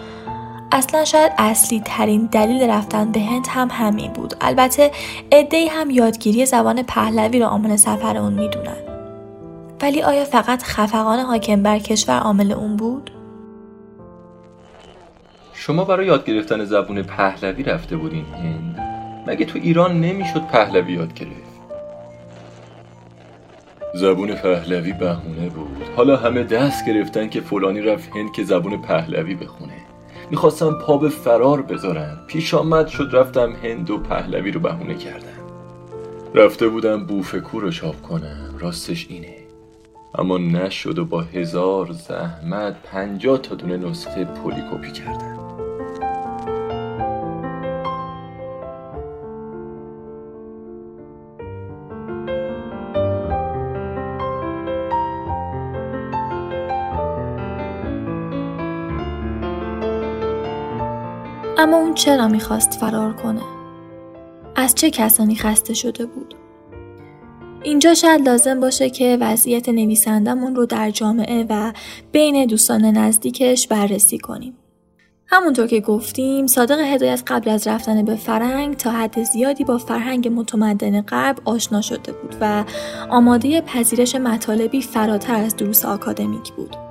اصلا 0.72 1.04
شاید 1.04 1.32
اصلی 1.38 1.82
ترین 1.84 2.28
دلیل 2.32 2.70
رفتن 2.70 3.12
به 3.12 3.20
هند 3.20 3.46
هم 3.48 3.68
همین 3.72 4.12
بود. 4.12 4.34
البته 4.40 4.90
ادهی 5.32 5.66
هم 5.66 5.90
یادگیری 5.90 6.46
زبان 6.46 6.82
پهلوی 6.82 7.38
را 7.38 7.46
عامل 7.46 7.76
سفر 7.76 8.16
اون 8.16 8.32
می‌دونن. 8.32 8.76
ولی 9.82 10.02
آیا 10.02 10.24
فقط 10.24 10.62
خفقان 10.62 11.18
حاکم 11.18 11.62
بر 11.62 11.78
کشور 11.78 12.18
عامل 12.18 12.52
اون 12.52 12.76
بود؟ 12.76 13.10
شما 15.54 15.84
برای 15.84 16.06
یاد 16.06 16.24
گرفتن 16.24 16.64
زبون 16.64 17.02
پهلوی 17.02 17.62
رفته 17.62 17.96
بودین 17.96 18.24
هند؟ 18.24 18.78
مگه 19.26 19.44
تو 19.44 19.58
ایران 19.58 20.00
نمی‌شد 20.00 20.42
پهلوی 20.52 20.92
یاد 20.92 21.14
گرفت؟ 21.14 21.51
زبون 23.94 24.34
پهلوی 24.34 24.92
بهونه 24.92 25.48
بود. 25.48 25.84
حالا 25.96 26.16
همه 26.16 26.42
دست 26.42 26.86
گرفتن 26.86 27.28
که 27.28 27.40
فلانی 27.40 27.80
رفت 27.80 28.16
هند 28.16 28.32
که 28.32 28.44
زبون 28.44 28.82
پهلوی 28.82 29.34
بخونه. 29.34 29.72
می‌خواستم 30.30 30.72
پا 30.72 30.98
به 30.98 31.08
فرار 31.08 31.62
بذارم 31.62 32.20
پیش 32.26 32.54
آمد 32.54 32.86
شد 32.86 33.08
رفتم 33.12 33.52
هند 33.62 33.90
و 33.90 33.98
پهلوی 33.98 34.50
رو 34.50 34.60
بهونه 34.60 34.94
کردم 34.94 35.42
رفته 36.34 36.68
بودم 36.68 37.06
بوفکو 37.06 37.60
رو 37.60 37.70
چاپ 37.70 38.02
کنم. 38.02 38.54
راستش 38.58 39.06
اینه. 39.10 39.34
اما 40.14 40.38
نشد 40.38 40.98
و 40.98 41.04
با 41.04 41.20
هزار 41.20 41.92
زحمت 41.92 42.76
پنجاه 42.82 43.38
تا 43.38 43.54
دونه 43.54 43.76
نسخه 43.76 44.24
پولیکوپی 44.24 44.92
کردم. 44.92 45.41
اما 61.62 61.76
اون 61.76 61.94
چرا 61.94 62.28
می‌خواست 62.28 62.72
فرار 62.72 63.12
کنه؟ 63.12 63.42
از 64.56 64.74
چه 64.74 64.90
کسانی 64.90 65.36
خسته 65.36 65.74
شده 65.74 66.06
بود؟ 66.06 66.34
اینجا 67.62 67.94
شاید 67.94 68.28
لازم 68.28 68.60
باشه 68.60 68.90
که 68.90 69.18
وضعیت 69.20 69.68
نویسندمون 69.68 70.56
رو 70.56 70.66
در 70.66 70.90
جامعه 70.90 71.46
و 71.48 71.72
بین 72.12 72.46
دوستان 72.46 72.84
نزدیکش 72.84 73.66
بررسی 73.66 74.18
کنیم. 74.18 74.56
همونطور 75.26 75.66
که 75.66 75.80
گفتیم 75.80 76.46
صادق 76.46 76.78
هدایت 76.78 77.22
قبل 77.26 77.50
از 77.50 77.66
رفتن 77.66 78.04
به 78.04 78.16
فرنگ 78.16 78.76
تا 78.76 78.90
حد 78.90 79.22
زیادی 79.22 79.64
با 79.64 79.78
فرهنگ 79.78 80.28
متمدن 80.28 81.00
غرب 81.00 81.38
آشنا 81.44 81.80
شده 81.80 82.12
بود 82.12 82.36
و 82.40 82.64
آماده 83.10 83.60
پذیرش 83.60 84.14
مطالبی 84.14 84.82
فراتر 84.82 85.34
از 85.34 85.56
دروس 85.56 85.84
آکادمیک 85.84 86.52
بود. 86.52 86.81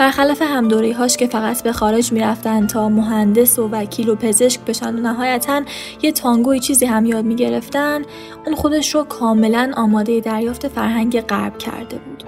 برخلاف 0.00 0.42
همدوری 0.42 0.92
هاش 0.92 1.16
که 1.16 1.26
فقط 1.26 1.62
به 1.62 1.72
خارج 1.72 2.12
می‌رفتن 2.12 2.66
تا 2.66 2.88
مهندس 2.88 3.58
و 3.58 3.68
وکیل 3.68 4.08
و 4.08 4.14
پزشک 4.14 4.60
بشن 4.60 4.96
و 4.96 5.00
نهایتا 5.00 5.62
یه 6.02 6.12
تانگوی 6.12 6.60
چیزی 6.60 6.86
هم 6.86 7.06
یاد 7.06 7.24
می‌گرفتن 7.24 8.02
اون 8.46 8.54
خودش 8.54 8.94
رو 8.94 9.04
کاملا 9.04 9.72
آماده 9.76 10.20
دریافت 10.20 10.68
فرهنگ 10.68 11.20
غرب 11.20 11.58
کرده 11.58 11.98
بود. 11.98 12.24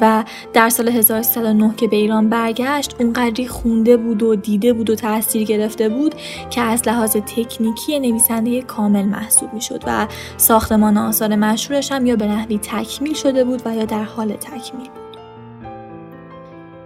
و 0.00 0.24
در 0.52 0.68
سال 0.68 0.88
1309 0.88 1.74
که 1.76 1.88
به 1.88 1.96
ایران 1.96 2.28
برگشت 2.28 2.96
اونقدری 3.00 3.48
خونده 3.48 3.96
بود 3.96 4.22
و 4.22 4.36
دیده 4.36 4.72
بود 4.72 4.90
و 4.90 4.94
تاثیر 4.94 5.44
گرفته 5.44 5.88
بود 5.88 6.14
که 6.50 6.60
از 6.60 6.88
لحاظ 6.88 7.16
تکنیکی 7.16 8.00
نویسنده 8.00 8.62
کامل 8.62 9.04
محسوب 9.04 9.54
می‌شد 9.54 9.82
و 9.86 10.06
ساختمان 10.36 10.96
آثار 10.96 11.36
مشهورش 11.36 11.92
هم 11.92 12.06
یا 12.06 12.16
به 12.16 12.26
نحوی 12.26 12.58
تکمیل 12.58 13.14
شده 13.14 13.44
بود 13.44 13.62
و 13.64 13.74
یا 13.74 13.84
در 13.84 14.04
حال 14.04 14.32
تکمیل 14.32 14.99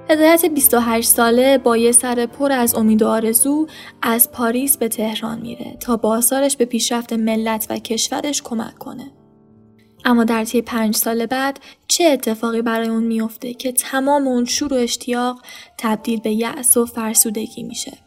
هدایت 0.09 0.45
28 0.45 1.09
ساله 1.09 1.59
با 1.59 1.77
یه 1.77 1.93
سر 1.93 2.27
پر 2.27 2.53
از 2.53 2.75
امید 2.75 3.03
و 3.03 3.09
آرزو 3.09 3.67
از 4.03 4.33
پاریس 4.33 4.77
به 4.77 4.89
تهران 4.89 5.41
میره 5.41 5.77
تا 5.81 5.97
با 5.97 6.17
آثارش 6.17 6.57
به 6.57 6.65
پیشرفت 6.65 7.13
ملت 7.13 7.67
و 7.71 7.79
کشورش 7.79 8.43
کمک 8.43 8.79
کنه. 8.79 9.11
اما 10.05 10.25
در 10.25 10.45
طی 10.45 10.63
پنج 10.63 10.97
سال 10.97 11.27
بعد 11.27 11.61
چه 11.89 12.05
اتفاقی 12.05 12.63
برای 12.63 12.89
اون 12.89 13.03
میفته 13.03 13.55
که 13.55 13.73
تمام 13.73 14.27
اون 14.27 14.45
شور 14.45 14.75
و 14.75 14.77
اشتیاق 14.77 15.43
تبدیل 15.79 16.21
به 16.21 16.31
یأس 16.31 16.77
و 16.77 16.87
فرسودگی 16.87 17.63
میشه. 17.63 17.99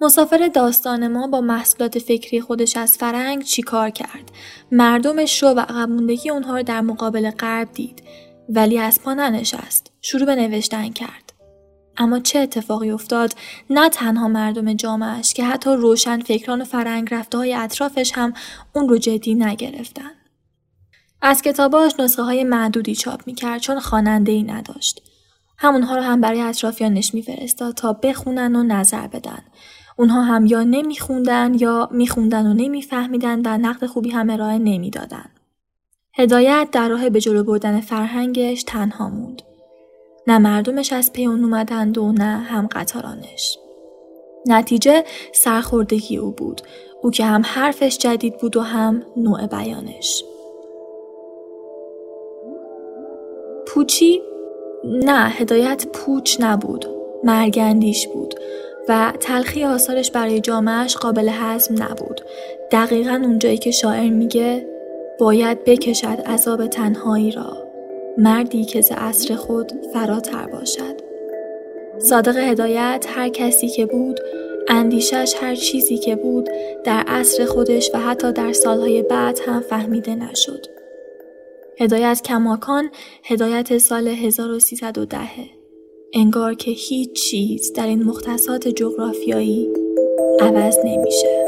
مسافر 0.00 0.50
داستان 0.54 1.08
ما 1.08 1.26
با 1.26 1.40
محصولات 1.40 1.98
فکری 1.98 2.40
خودش 2.40 2.76
از 2.76 2.96
فرنگ 2.96 3.42
چیکار 3.42 3.90
کرد؟ 3.90 4.32
مردمش 4.72 5.42
رو 5.42 5.48
و 5.48 5.60
عقب 5.60 5.90
اونها 6.30 6.56
رو 6.56 6.62
در 6.62 6.80
مقابل 6.80 7.30
غرب 7.30 7.72
دید 7.72 8.02
ولی 8.48 8.78
از 8.78 9.00
پا 9.02 9.14
ننشست. 9.14 9.92
شروع 10.02 10.26
به 10.26 10.34
نوشتن 10.34 10.92
کرد. 10.92 11.32
اما 11.96 12.18
چه 12.18 12.38
اتفاقی 12.38 12.90
افتاد 12.90 13.34
نه 13.70 13.88
تنها 13.88 14.28
مردم 14.28 14.72
جامعش 14.72 15.34
که 15.34 15.44
حتی 15.44 15.70
روشن 15.70 16.20
فکران 16.20 16.62
و 16.62 16.64
فرنگ 16.64 17.14
رفته 17.14 17.38
های 17.38 17.54
اطرافش 17.54 18.12
هم 18.14 18.32
اون 18.72 18.88
رو 18.88 18.98
جدی 18.98 19.34
نگرفتن. 19.34 20.10
از 21.22 21.42
کتاباش 21.42 21.92
نسخه 22.00 22.22
های 22.22 22.44
معدودی 22.44 22.94
چاپ 22.94 23.22
می‌کرد 23.26 23.60
چون 23.60 23.80
خواننده 23.80 24.32
ای 24.32 24.42
نداشت. 24.42 25.02
همونها 25.58 25.96
رو 25.96 26.02
هم 26.02 26.20
برای 26.20 26.40
اطرافیانش 26.40 27.14
میفرستاد 27.14 27.74
تا 27.74 27.92
بخونن 27.92 28.56
و 28.56 28.62
نظر 28.62 29.06
بدن. 29.06 29.42
اونها 29.96 30.22
هم 30.22 30.46
یا 30.46 30.62
نمیخوندن 30.62 31.54
یا 31.54 31.88
میخوندن 31.92 32.46
و 32.46 32.54
نمیفهمیدن 32.54 33.40
و 33.44 33.58
نقد 33.58 33.86
خوبی 33.86 34.10
هم 34.10 34.30
ارائه 34.30 34.58
نمی‌دادن. 34.58 35.30
هدایت 36.18 36.68
در 36.72 36.88
راه 36.88 37.10
به 37.10 37.20
جلو 37.20 37.44
بردن 37.44 37.80
فرهنگش 37.80 38.62
تنها 38.62 39.08
موند. 39.08 39.42
نه 40.26 40.38
مردمش 40.38 40.92
از 40.92 41.12
پی 41.12 41.26
اون 41.26 41.44
اومدند 41.44 41.98
و 41.98 42.12
نه 42.12 42.24
هم 42.24 42.68
قطارانش. 42.72 43.58
نتیجه 44.46 45.04
سرخوردگی 45.32 46.16
او 46.16 46.30
بود. 46.30 46.60
او 47.02 47.10
که 47.10 47.24
هم 47.24 47.42
حرفش 47.44 47.98
جدید 47.98 48.38
بود 48.38 48.56
و 48.56 48.60
هم 48.60 49.02
نوع 49.16 49.46
بیانش. 49.46 50.24
پوچی؟ 53.66 54.22
نه 54.84 55.28
هدایت 55.28 55.86
پوچ 55.92 56.36
نبود. 56.40 56.86
مرگندیش 57.24 58.06
بود. 58.06 58.34
و 58.88 59.12
تلخی 59.20 59.64
آثارش 59.64 60.10
برای 60.10 60.40
جامعش 60.40 60.96
قابل 60.96 61.28
هضم 61.32 61.82
نبود. 61.82 62.20
دقیقا 62.72 63.20
اونجایی 63.24 63.58
که 63.58 63.70
شاعر 63.70 64.10
میگه 64.10 64.75
باید 65.18 65.64
بکشد 65.64 66.20
عذاب 66.26 66.66
تنهایی 66.66 67.30
را 67.30 67.66
مردی 68.18 68.64
که 68.64 68.80
ز 68.80 68.92
عصر 68.92 69.34
خود 69.34 69.72
فراتر 69.92 70.46
باشد. 70.46 71.00
صادق 71.98 72.36
هدایت 72.36 73.06
هر 73.08 73.28
کسی 73.28 73.68
که 73.68 73.86
بود 73.86 74.20
اندیشش 74.68 75.34
هر 75.40 75.54
چیزی 75.54 75.98
که 75.98 76.16
بود 76.16 76.50
در 76.84 77.04
عصر 77.06 77.44
خودش 77.44 77.90
و 77.94 77.98
حتی 77.98 78.32
در 78.32 78.52
سالهای 78.52 79.02
بعد 79.02 79.40
هم 79.46 79.60
فهمیده 79.60 80.14
نشد. 80.14 80.66
هدایت 81.80 82.20
کماکان 82.24 82.90
هدایت 83.24 83.78
سال 83.78 84.08
1310 84.08 85.18
انگار 86.14 86.54
که 86.54 86.70
هیچ 86.70 87.12
چیز 87.12 87.72
در 87.72 87.86
این 87.86 88.02
مختصات 88.02 88.68
جغرافیایی 88.68 89.68
عوض 90.40 90.78
نمیشه. 90.84 91.45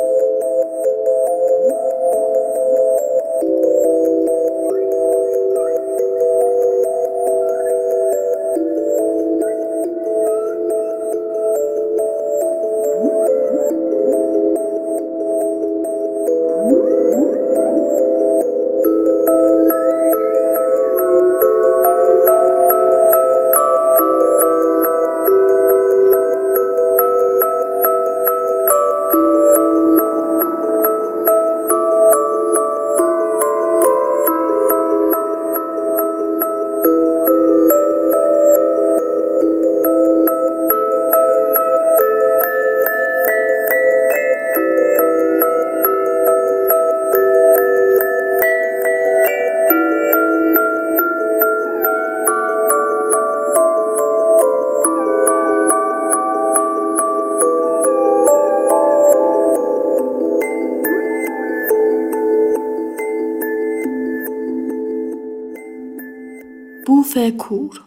کور 67.30 67.84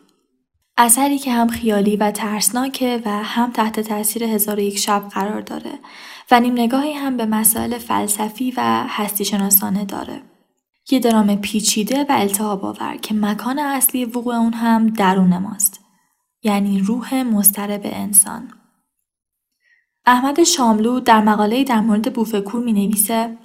اثری 0.77 1.17
که 1.17 1.31
هم 1.31 1.47
خیالی 1.47 1.97
و 1.97 2.11
ترسناکه 2.11 3.01
و 3.05 3.23
هم 3.23 3.51
تحت 3.51 3.79
تاثیر 3.79 4.23
هزار 4.23 4.59
یک 4.59 4.77
شب 4.77 5.03
قرار 5.09 5.41
داره 5.41 5.79
و 6.31 6.39
نیم 6.39 6.53
نگاهی 6.53 6.93
هم 6.93 7.17
به 7.17 7.25
مسائل 7.25 7.77
فلسفی 7.77 8.53
و 8.57 8.85
هستی 8.87 9.25
شناسانه 9.25 9.85
داره. 9.85 10.21
یه 10.91 10.99
درام 10.99 11.35
پیچیده 11.35 12.03
و 12.03 12.07
التهاب 12.09 12.65
آور 12.65 12.97
که 13.01 13.13
مکان 13.13 13.59
اصلی 13.59 14.05
وقوع 14.05 14.35
اون 14.35 14.53
هم 14.53 14.87
درون 14.87 15.37
ماست. 15.37 15.79
یعنی 16.43 16.79
روح 16.79 17.23
مسترب 17.23 17.81
انسان. 17.83 18.53
احمد 20.05 20.43
شاملو 20.43 20.99
در 20.99 21.21
مقاله 21.21 21.63
در 21.63 21.79
مورد 21.79 22.13
بوفکور 22.13 22.63
می 22.63 22.73
نویسه 22.73 23.37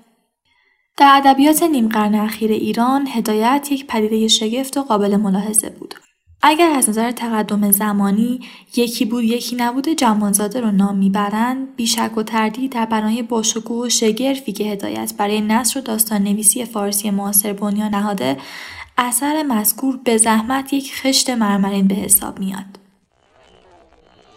در 0.99 1.21
ادبیات 1.25 1.63
نیم 1.63 1.89
قرن 1.89 2.15
اخیر 2.15 2.51
ایران 2.51 3.09
هدایت 3.09 3.69
یک 3.71 3.87
پدیده 3.87 4.29
شگفت 4.29 4.77
و 4.77 4.83
قابل 4.83 5.17
ملاحظه 5.17 5.71
بود. 5.71 5.95
اگر 6.43 6.71
از 6.71 6.89
نظر 6.89 7.11
تقدم 7.11 7.71
زمانی 7.71 8.41
یکی 8.77 9.05
بود 9.05 9.25
یکی 9.25 9.57
نبوده 9.57 9.95
جمانزاده 9.95 10.61
رو 10.61 10.71
نام 10.71 10.97
می‌برند 10.99 11.77
بیشک 11.77 12.17
و 12.17 12.23
تردید 12.23 12.73
در 12.73 12.87
بنای 12.87 13.23
باشکوه 13.23 13.87
و 13.87 13.89
شگرفی 13.89 14.53
که 14.53 14.65
هدایت 14.65 15.15
برای 15.19 15.41
نصر 15.41 15.79
و 15.79 15.83
داستان 15.83 16.23
نویسی 16.23 16.65
فارسی 16.65 17.11
معاصر 17.11 17.53
بنیان 17.53 17.95
نهاده 17.95 18.37
اثر 18.99 19.43
مذکور 19.43 19.97
به 20.05 20.17
زحمت 20.17 20.73
یک 20.73 20.95
خشت 20.95 21.31
مرمرین 21.31 21.87
به 21.87 21.95
حساب 21.95 22.39
میاد. 22.39 22.76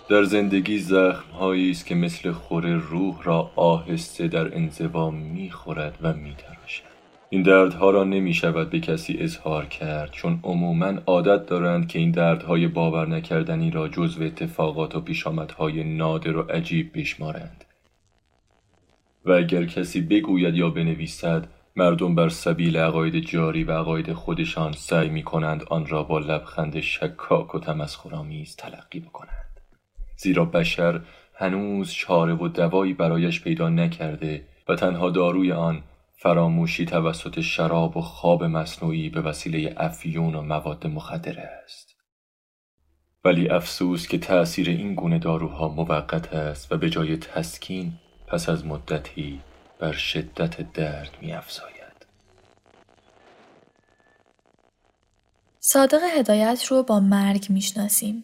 در 0.10 0.24
زندگی 0.24 0.78
زخم 0.78 1.38
است 1.41 1.86
که 1.86 1.95
مثل 1.95 2.32
خور 2.32 2.67
روح 2.67 3.24
را 3.24 3.52
آهسته 3.56 4.28
در 4.28 4.56
انزوا 4.56 5.12
می‌خورد 5.12 5.98
و 6.02 6.13
میتراشد. 6.13 6.84
این 7.30 7.43
دردها 7.43 7.89
را 7.89 8.04
نمی 8.04 8.34
شود 8.34 8.69
به 8.69 8.80
کسی 8.80 9.17
اظهار 9.19 9.65
کرد 9.65 10.12
چون 10.12 10.39
عموما 10.43 10.93
عادت 11.06 11.45
دارند 11.45 11.88
که 11.88 12.00
این 12.00 12.12
دردهای 12.12 12.67
باور 12.67 13.08
نکردنی 13.08 13.72
را 13.72 13.88
جزو 13.88 14.24
اتفاقات 14.24 14.95
و 14.95 15.02
پیشامدهای 15.02 15.84
نادر 15.84 16.38
و 16.38 16.41
عجیب 16.41 16.91
بشمارند. 17.00 17.65
و 19.26 19.32
اگر 19.32 19.65
کسی 19.65 20.02
بگوید 20.02 20.56
یا 20.56 20.69
بنویسد 20.69 21.48
مردم 21.76 22.15
بر 22.15 22.30
سبیل 22.30 22.78
عقاید 22.78 23.19
جاری 23.19 23.63
و 23.63 23.72
عقاید 23.72 24.13
خودشان 24.13 24.72
سعی 24.72 25.10
می 25.10 25.24
کنند 25.24 25.63
آن 25.69 25.88
را 25.88 26.04
با 26.04 26.19
لبخند 26.19 26.80
شکاک 26.80 27.56
و 27.56 27.60
تمسخرآمیز 27.60 28.56
تلقی 28.56 29.00
بکنند. 29.00 29.49
زیرا 30.22 30.46
بشر 30.46 31.02
هنوز 31.34 31.92
چاره 31.92 32.34
و 32.34 32.48
دوایی 32.48 32.94
برایش 32.94 33.42
پیدا 33.42 33.70
نکرده 33.70 34.46
و 34.70 34.76
تنها 34.76 35.10
داروی 35.10 35.52
آن 35.52 35.84
فراموشی 36.18 36.86
توسط 36.86 37.40
شراب 37.40 37.98
و 37.98 38.02
خواب 38.02 38.44
مصنوعی 38.44 39.10
به 39.10 39.22
وسیله 39.22 39.74
افیون 39.78 40.36
و 40.36 40.42
مواد 40.42 40.88
مخدره 40.88 41.50
است 41.64 41.96
ولی 43.26 43.50
افسوس 43.50 44.08
که 44.08 44.18
تأثیر 44.18 44.70
این 44.70 44.96
گونه 44.96 45.20
داروها 45.20 45.68
موقت 45.68 46.34
است 46.34 46.72
و 46.72 46.78
به 46.78 46.90
جای 46.90 47.18
تسکین 47.18 47.94
پس 48.28 48.50
از 48.50 48.66
مدتی 48.66 49.42
بر 49.80 49.92
شدت 49.92 50.74
درد 50.74 51.18
می 51.22 51.34
افزاید. 51.34 52.06
صادق 55.60 56.00
هدایت 56.18 56.66
رو 56.66 56.84
با 56.84 57.00
مرگ 57.00 57.46
می‌شناسیم 57.50 58.24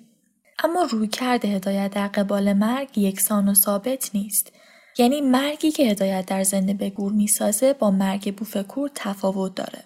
اما 0.63 0.84
رویکرد 0.84 1.46
هدایت 1.46 1.91
در 1.91 2.08
قبال 2.08 2.54
مرگ 2.54 2.98
یکسان 2.98 3.50
و 3.50 3.54
ثابت 3.54 4.10
نیست. 4.13 4.52
یعنی 4.98 5.22
مرگی 5.22 5.72
که 5.72 5.84
هدایت 5.84 6.26
در 6.26 6.44
زنده 6.44 6.74
به 6.74 6.89
گور 6.89 7.12
می‌سازه 7.12 7.74
با 7.74 7.91
مرگ 7.91 8.36
بوفکور 8.36 8.91
تفاوت 8.96 9.56
داره. 9.56 9.84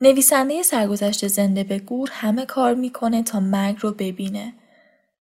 نویسنده 0.00 0.62
سرگذشت 0.62 1.26
زنده 1.26 1.64
به 1.64 1.78
گور 1.78 2.10
همه 2.12 2.46
کار 2.46 2.74
می‌کنه 2.74 3.22
تا 3.22 3.40
مرگ 3.40 3.76
رو 3.80 3.92
ببینه. 3.92 4.54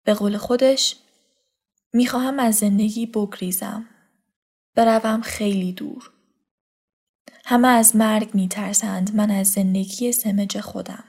به 0.05 0.15
قول 0.15 0.37
خودش 0.37 0.97
می‌خواهم 1.93 2.39
از 2.39 2.55
زندگی 2.55 3.07
بگریزم. 3.07 3.85
بروم 4.75 5.21
خیلی 5.21 5.73
دور. 5.73 6.11
همه 7.45 7.69
از 7.69 7.97
مرگ 7.97 8.35
میترسند 8.35 9.15
من 9.15 9.31
از 9.31 9.49
زندگی 9.49 10.13
سمج 10.13 10.61
خودم. 10.61 11.05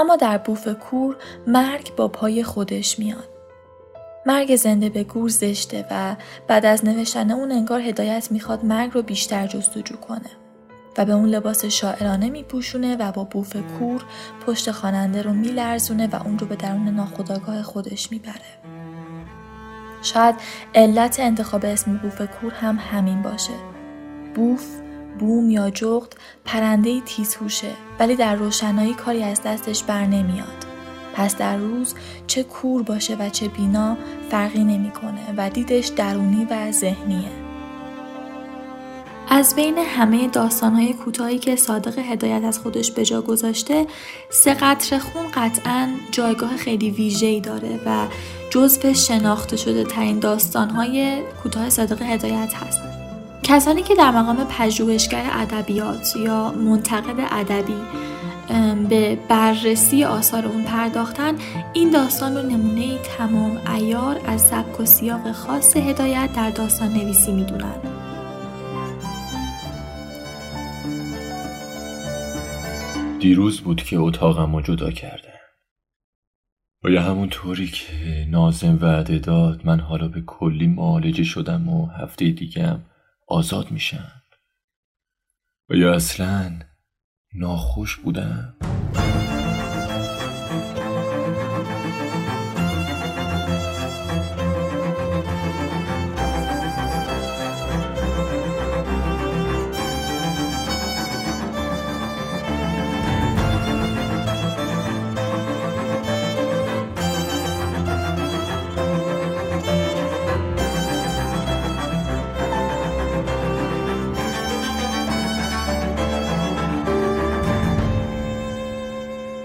اما 0.00 0.16
در 0.16 0.38
بوف 0.38 0.68
کور 0.68 1.16
مرگ 1.46 1.94
با 1.96 2.08
پای 2.08 2.42
خودش 2.42 2.98
میاد. 2.98 3.28
مرگ 4.26 4.56
زنده 4.56 4.88
به 4.88 5.04
گور 5.04 5.28
زشته 5.28 5.86
و 5.90 6.16
بعد 6.48 6.66
از 6.66 6.84
نوشتن 6.84 7.30
اون 7.30 7.52
انگار 7.52 7.80
هدایت 7.80 8.28
می‌خواد 8.32 8.64
مرگ 8.64 8.90
رو 8.94 9.02
بیشتر 9.02 9.46
جستجو 9.46 9.96
کنه 9.96 10.30
و 10.98 11.04
به 11.04 11.12
اون 11.12 11.28
لباس 11.28 11.64
شاعرانه 11.64 12.30
میپوشونه 12.30 12.96
و 12.96 13.12
با 13.12 13.24
بوف 13.24 13.56
کور 13.78 14.04
پشت 14.46 14.70
خواننده 14.70 15.22
رو 15.22 15.32
میلرزونه 15.32 16.06
و 16.06 16.22
اون 16.24 16.38
رو 16.38 16.46
به 16.46 16.56
درون 16.56 16.88
ناخودآگاه 16.88 17.62
خودش 17.62 18.12
می‌بره. 18.12 18.60
شاید 20.02 20.34
علت 20.74 21.20
انتخاب 21.20 21.64
اسم 21.64 21.96
بوف 21.96 22.22
کور 22.22 22.52
هم 22.52 22.78
همین 22.92 23.22
باشه. 23.22 23.54
بوف 24.34 24.80
بوم 25.18 25.50
یا 25.50 25.70
جغد 25.70 26.16
پرنده 26.44 27.00
تیزهوشه 27.00 27.72
ولی 27.98 28.16
در 28.16 28.34
روشنایی 28.34 28.94
کاری 28.94 29.22
از 29.22 29.42
دستش 29.42 29.82
بر 29.82 30.06
نمیاد. 30.06 30.66
پس 31.14 31.36
در 31.36 31.56
روز 31.56 31.94
چه 32.26 32.42
کور 32.42 32.82
باشه 32.82 33.16
و 33.16 33.28
چه 33.28 33.48
بینا 33.48 33.96
فرقی 34.30 34.64
نمی‌کنه 34.64 35.34
و 35.36 35.50
دیدش 35.50 35.86
درونی 35.86 36.46
و 36.50 36.72
ذهنیه. 36.72 37.30
از 39.32 39.56
بین 39.56 39.78
همه 39.78 40.28
داستانهای 40.28 40.92
کوتاهی 40.92 41.38
که 41.38 41.56
صادق 41.56 41.98
هدایت 41.98 42.44
از 42.44 42.58
خودش 42.58 42.90
به 42.90 43.04
جا 43.04 43.22
گذاشته 43.22 43.86
سه 44.30 44.54
قطر 44.54 44.98
خون 44.98 45.26
قطعا 45.34 45.88
جایگاه 46.10 46.56
خیلی 46.56 46.90
ویژه‌ای 46.90 47.40
داره 47.40 47.80
و 47.86 48.06
جزو 48.50 48.94
شناخته 48.94 49.56
شده 49.56 49.84
ترین 49.84 50.18
داستانهای 50.18 51.22
کوتاه 51.42 51.70
صادق 51.70 52.02
هدایت 52.02 52.54
هست. 52.54 52.78
کسانی 53.50 53.82
که 53.82 53.94
در 53.94 54.10
مقام 54.10 54.46
پژوهشگر 54.58 55.30
ادبیات 55.32 56.16
یا 56.16 56.50
منتقد 56.50 57.28
ادبی 57.30 57.74
به 58.88 59.18
بررسی 59.28 60.04
آثار 60.04 60.46
اون 60.46 60.64
پرداختن 60.64 61.34
این 61.72 61.90
داستان 61.90 62.36
رو 62.36 62.42
نمونه 62.42 62.98
تمام 62.98 63.60
ایار 63.76 64.20
از 64.26 64.40
سبک 64.40 64.80
و 64.80 64.84
سیاق 64.84 65.32
خاص 65.32 65.76
هدایت 65.76 66.30
در 66.36 66.50
داستان 66.50 66.92
نویسی 66.92 67.32
می‌دونن. 67.32 67.74
دیروز 73.20 73.60
بود 73.60 73.82
که 73.82 73.98
اتاقم 73.98 74.56
رو 74.56 74.62
جدا 74.62 74.90
کرده 74.90 75.32
و 76.84 76.90
یا 76.90 77.02
همون 77.02 77.28
طوری 77.28 77.66
که 77.66 78.26
نازم 78.28 78.78
وعده 78.82 79.18
داد 79.18 79.60
من 79.64 79.80
حالا 79.80 80.08
به 80.08 80.20
کلی 80.20 80.66
معالجه 80.66 81.24
شدم 81.24 81.68
و 81.68 81.86
هفته 81.86 82.30
دیگم 82.30 82.78
آزاد 83.30 83.70
میشم 83.70 84.22
و 85.68 85.74
یا 85.74 85.94
اصلا 85.94 86.58
ناخوش 87.34 87.96
بودم 87.96 88.54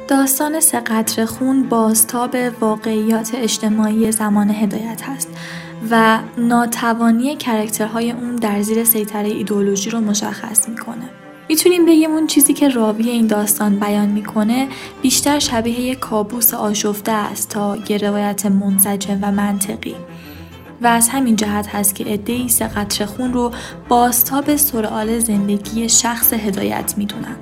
داستان 0.08 0.60
سقطر 0.60 1.26
خون 1.26 1.70
بازتاب 1.70 2.36
واقعیات 2.60 3.32
اجتماعی 3.36 4.12
زمان 4.12 4.50
هدایت 4.50 5.02
هست 5.04 5.30
و 5.92 6.20
ناتوانی 6.38 7.36
کرکترهای 7.36 8.12
اون 8.12 8.36
در 8.36 8.62
زیر 8.62 8.84
سیطره 8.84 9.28
ایدولوژی 9.28 9.90
رو 9.90 10.00
مشخص 10.00 10.70
می‌کنه. 10.70 11.10
می‌تونیم 11.50 11.86
بگیم 11.86 12.12
اون 12.12 12.28
چیزی 12.28 12.54
که 12.54 12.70
راوی 12.70 13.10
این 13.10 13.28
داستان 13.28 13.80
بیان 13.80 14.10
می‌کنه 14.10 14.68
بیشتر 15.02 15.40
شبیه 15.40 15.80
یک 15.80 16.00
کابوس 16.00 16.54
آشفته 16.54 17.12
است 17.12 17.50
تا 17.50 17.78
یه 17.90 17.98
روایت 17.98 18.46
منسجم 18.46 19.20
و 19.22 19.32
منطقی 19.32 19.96
و 20.82 20.88
از 20.88 21.10
همین 21.10 21.36
جهت 21.36 21.68
هست 21.68 21.96
که 21.96 22.04
عدهای 22.04 22.50
سقطر 22.50 23.06
خون 23.06 23.34
رو 23.34 23.52
بازتاب 23.90 24.56
سرعال 24.56 25.20
زندگی 25.20 25.90
شخص 25.90 26.34
هدایت 26.34 26.94
می‌دونن. 26.98 27.36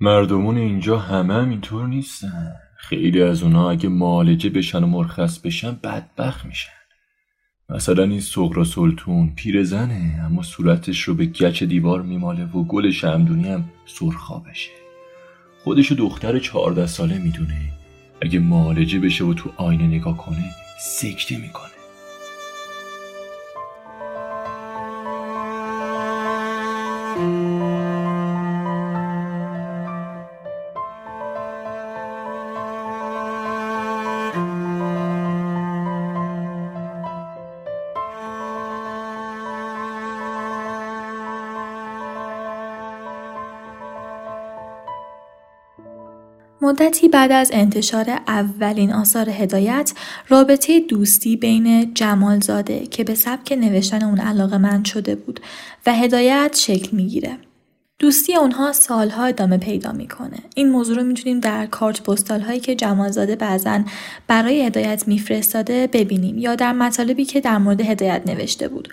مردمون 0.00 0.58
اینجا 0.58 0.98
همه 0.98 1.34
هم 1.34 1.50
اینطور 1.50 1.86
نیستن. 1.86 2.54
خیلی 2.76 3.22
از 3.22 3.42
اونا 3.42 3.70
اگه 3.70 3.88
معالجه 3.88 4.50
بشن 4.50 4.84
و 4.84 4.86
مرخص 4.86 5.38
بشن 5.38 5.78
بدبخت 5.82 6.46
میشن. 6.46 6.70
مثلا 7.68 8.02
این 8.02 8.20
سغرا 8.20 8.64
سلطون 8.64 9.34
پیرزنه 9.36 10.22
اما 10.24 10.42
صورتش 10.42 11.00
رو 11.00 11.14
به 11.14 11.26
گچ 11.26 11.62
دیوار 11.62 12.02
میماله 12.02 12.44
و 12.44 12.64
گل 12.64 12.90
شمدونی 12.90 13.48
هم 13.48 13.64
سرخابشه. 13.86 14.70
خودشو 15.64 15.94
دختر 15.94 16.38
چهارده 16.38 16.86
ساله 16.86 17.18
می‌دونه. 17.18 17.72
اگه 18.22 18.38
معالجه 18.38 18.98
بشه 18.98 19.24
و 19.24 19.34
تو 19.34 19.52
آینه 19.56 19.86
نگاه 19.86 20.16
کنه 20.16 20.44
سکته 20.80 21.38
می‌کنه. 21.38 21.77
مدتی 46.68 47.08
بعد 47.08 47.32
از 47.32 47.50
انتشار 47.52 48.10
اولین 48.26 48.92
آثار 48.92 49.30
هدایت 49.30 49.92
رابطه 50.28 50.80
دوستی 50.80 51.36
بین 51.36 51.94
جمالزاده 51.94 52.86
که 52.86 53.04
به 53.04 53.14
سبک 53.14 53.52
نوشتن 53.52 54.02
اون 54.04 54.18
علاقه 54.20 54.58
من 54.58 54.84
شده 54.84 55.14
بود 55.14 55.40
و 55.86 55.94
هدایت 55.94 56.56
شکل 56.58 56.96
می‌گیره. 56.96 57.36
دوستی 57.98 58.36
اونها 58.36 58.72
سالها 58.72 59.24
ادامه 59.24 59.58
پیدا 59.58 59.92
می‌کنه. 59.92 60.38
این 60.54 60.70
موضوع 60.70 60.96
رو 60.96 61.02
می‌تونیم 61.02 61.40
در 61.40 61.66
کارت 61.66 62.02
پستال 62.02 62.40
هایی 62.40 62.60
که 62.60 62.74
جمالزاده 62.74 63.36
بعضا 63.36 63.80
برای 64.26 64.66
هدایت 64.66 65.08
میفرستاده 65.08 65.86
ببینیم 65.86 66.38
یا 66.38 66.54
در 66.54 66.72
مطالبی 66.72 67.24
که 67.24 67.40
در 67.40 67.58
مورد 67.58 67.80
هدایت 67.80 68.22
نوشته 68.26 68.68
بود. 68.68 68.88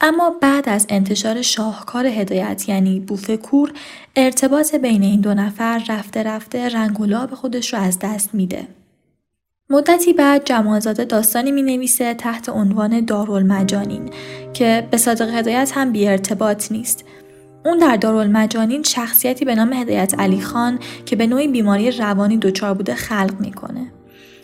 اما 0.00 0.36
بعد 0.40 0.68
از 0.68 0.86
انتشار 0.88 1.42
شاهکار 1.42 2.06
هدایت 2.06 2.68
یعنی 2.68 3.00
بوفه 3.00 3.36
کور 3.36 3.72
ارتباط 4.16 4.74
بین 4.74 5.02
این 5.02 5.20
دو 5.20 5.34
نفر 5.34 5.82
رفته 5.88 6.22
رفته 6.22 6.68
رنگ 6.68 7.00
و 7.00 7.06
لاب 7.06 7.34
خودش 7.34 7.74
رو 7.74 7.80
از 7.80 7.98
دست 7.98 8.34
میده. 8.34 8.68
مدتی 9.70 10.12
بعد 10.12 10.44
جمالزاده 10.44 11.04
داستانی 11.04 11.52
می 11.52 11.62
نویسه 11.62 12.14
تحت 12.14 12.48
عنوان 12.48 13.04
دارالمجانین 13.04 14.10
که 14.52 14.88
به 14.90 14.96
صادق 14.96 15.34
هدایت 15.34 15.72
هم 15.74 15.92
بی 15.92 16.08
ارتباط 16.08 16.72
نیست. 16.72 17.04
اون 17.64 17.78
در 17.78 17.96
دارالمجانین 17.96 18.82
شخصیتی 18.82 19.44
به 19.44 19.54
نام 19.54 19.72
هدایت 19.72 20.14
علی 20.18 20.40
خان 20.40 20.78
که 21.06 21.16
به 21.16 21.26
نوعی 21.26 21.48
بیماری 21.48 21.90
روانی 21.90 22.36
دچار 22.36 22.74
بوده 22.74 22.94
خلق 22.94 23.40
می‌کنه. 23.40 23.92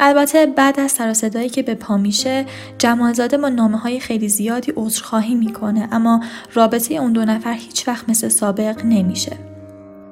البته 0.04 0.46
بعد 0.46 0.80
از 0.80 0.92
سر 0.92 1.48
که 1.48 1.62
به 1.62 1.74
پا 1.74 1.96
میشه 1.96 2.46
جمالزاده 2.78 3.38
با 3.38 3.48
نامه 3.48 3.78
های 3.78 4.00
خیلی 4.00 4.28
زیادی 4.28 4.72
عذرخواهی 4.76 5.34
می‌کنه 5.34 5.88
اما 5.92 6.20
رابطه 6.54 6.94
اون 6.94 7.12
دو 7.12 7.24
نفر 7.24 7.52
هیچ 7.52 7.88
وقت 7.88 8.08
مثل 8.08 8.28
سابق 8.28 8.84
نمیشه. 8.84 9.36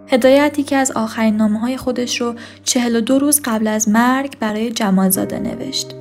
هدایتی 0.09 0.63
که 0.63 0.77
از 0.77 0.91
آخرین 0.91 1.37
نامه 1.37 1.59
های 1.59 1.77
خودش 1.77 2.21
رو 2.21 2.35
42 2.65 3.19
روز 3.19 3.41
قبل 3.45 3.67
از 3.67 3.89
مرگ 3.89 4.39
برای 4.39 4.71
جمالزاده 4.71 5.39
نوشت. 5.39 6.00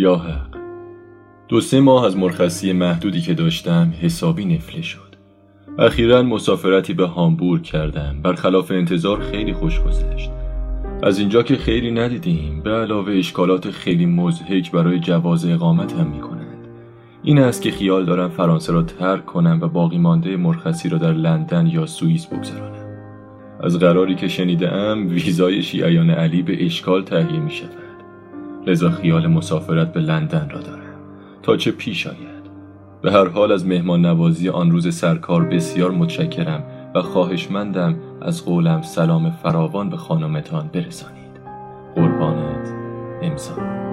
یا 0.00 0.16
حق. 0.16 0.58
دو 1.48 1.60
سه 1.60 1.80
ماه 1.80 2.06
از 2.06 2.16
مرخصی 2.16 2.72
محدودی 2.72 3.20
که 3.20 3.34
داشتم 3.34 3.92
حسابی 4.00 4.44
نفله 4.44 4.82
شد. 4.82 5.14
اخیرا 5.78 6.22
مسافرتی 6.22 6.94
به 6.94 7.06
هامبورگ 7.06 7.62
کردم. 7.62 8.22
برخلاف 8.22 8.70
انتظار 8.70 9.20
خیلی 9.20 9.52
خوش 9.52 9.80
گذشت. 9.80 10.30
از 11.02 11.18
اینجا 11.18 11.42
که 11.42 11.56
خیلی 11.56 11.90
ندیدیم 11.90 12.60
به 12.60 12.70
علاوه 12.70 13.12
اشکالات 13.12 13.70
خیلی 13.70 14.06
مزهک 14.06 14.72
برای 14.72 14.98
جواز 14.98 15.46
اقامت 15.46 15.92
هم 15.92 16.06
می 16.06 16.20
کنند. 16.20 16.68
این 17.22 17.38
است 17.38 17.62
که 17.62 17.70
خیال 17.70 18.04
دارم 18.04 18.28
فرانسه 18.28 18.72
را 18.72 18.82
ترک 18.82 19.26
کنم 19.26 19.58
و 19.62 19.68
باقی 19.68 19.98
مانده 19.98 20.36
مرخصی 20.36 20.88
را 20.88 20.98
در 20.98 21.12
لندن 21.12 21.66
یا 21.66 21.86
سوئیس 21.86 22.26
بگذرانم 22.26 22.88
از 23.60 23.78
قراری 23.78 24.14
که 24.14 24.28
شنیده 24.28 24.72
ام 24.72 25.08
ویزای 25.08 25.62
شیعیان 25.62 26.10
علی 26.10 26.42
به 26.42 26.64
اشکال 26.64 27.02
تهیه 27.02 27.40
می 27.40 27.50
شود 27.50 27.87
لذا 28.68 28.90
خیال 28.90 29.26
مسافرت 29.26 29.92
به 29.92 30.00
لندن 30.00 30.48
را 30.50 30.60
دارم. 30.60 30.82
تا 31.42 31.56
چه 31.56 31.70
پیش 31.70 32.06
آید؟ 32.06 32.48
به 33.02 33.12
هر 33.12 33.28
حال 33.28 33.52
از 33.52 33.66
مهمان 33.66 34.06
نوازی 34.06 34.48
آن 34.48 34.70
روز 34.70 34.94
سرکار 34.94 35.44
بسیار 35.44 35.90
متشکرم 35.90 36.62
و 36.94 37.02
خواهشمندم 37.02 37.96
از 38.22 38.44
قولم 38.44 38.82
سلام 38.82 39.30
فراوان 39.30 39.90
به 39.90 39.96
خانمتان 39.96 40.70
برسانید. 40.72 41.40
قربانت 41.94 42.74
امضا 43.22 43.87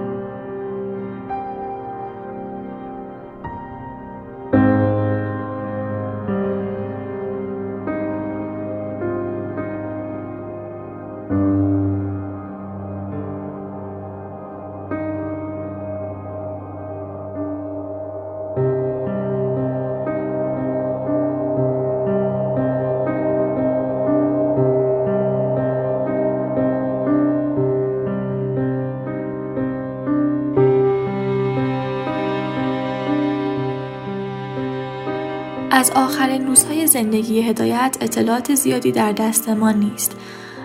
آخرین 36.26 36.48
روزهای 36.48 36.88
زندگی 36.88 37.42
هدایت 37.42 37.98
اطلاعات 38.02 38.56
زیادی 38.56 38.92
در 38.92 39.12
دست 39.12 39.50
ما 39.50 39.72
نیست. 39.72 40.18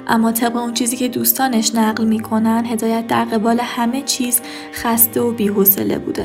اما 0.07 0.33
طبق 0.33 0.57
اون 0.57 0.75
چیزی 0.75 0.97
که 0.97 1.09
دوستانش 1.09 1.75
نقل 1.75 2.05
می‌کنن 2.05 2.65
هدایت 2.67 3.07
در 3.07 3.25
قبال 3.25 3.61
همه 3.61 4.03
چیز 4.03 4.41
خسته 4.73 5.21
و 5.21 5.33
بیحوصله 5.33 5.99
بوده. 5.99 6.25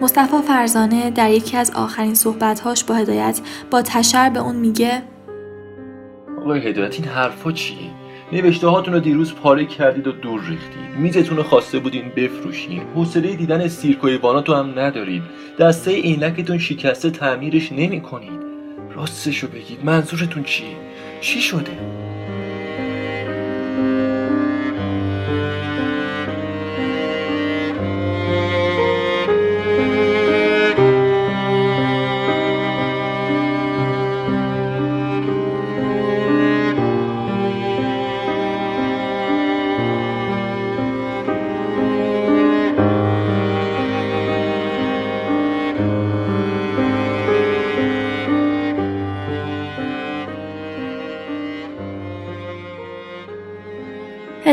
مصطفی 0.00 0.42
فرزانه 0.42 1.10
در 1.10 1.30
یکی 1.30 1.56
از 1.56 1.70
آخرین 1.70 2.14
صحبتهاش 2.14 2.84
با 2.84 2.94
هدایت 2.94 3.40
با 3.70 3.82
تشر 3.82 4.30
به 4.30 4.40
اون 4.40 4.56
میگه 4.56 5.02
آقای 6.38 6.68
هدایت 6.68 6.94
این 6.94 7.04
حرفا 7.04 7.52
چیه؟ 7.52 7.90
نوشته 8.32 8.68
هاتون 8.68 8.94
رو 8.94 9.00
دیروز 9.00 9.34
پاره 9.34 9.64
کردید 9.64 10.06
و 10.06 10.12
دور 10.12 10.40
ریختید. 10.40 10.98
میزتون 10.98 11.36
رو 11.36 11.42
خواسته 11.42 11.78
بودین 11.78 12.12
بفروشین. 12.16 12.82
حوصله 12.94 13.36
دیدن 13.36 13.68
سیرک 13.68 14.04
و 14.04 14.06
ایواناتو 14.06 14.54
هم 14.54 14.78
ندارید. 14.78 15.22
دسته 15.58 15.90
عینکتون 15.90 16.58
شکسته 16.58 17.10
تعمیرش 17.10 17.72
نمی 17.72 18.00
کنید 18.00 18.40
راستشو 18.94 19.48
بگید. 19.48 19.84
منظورتون 19.84 20.42
چیه؟ 20.42 20.76
چی 21.20 21.40
شده؟ 21.40 21.78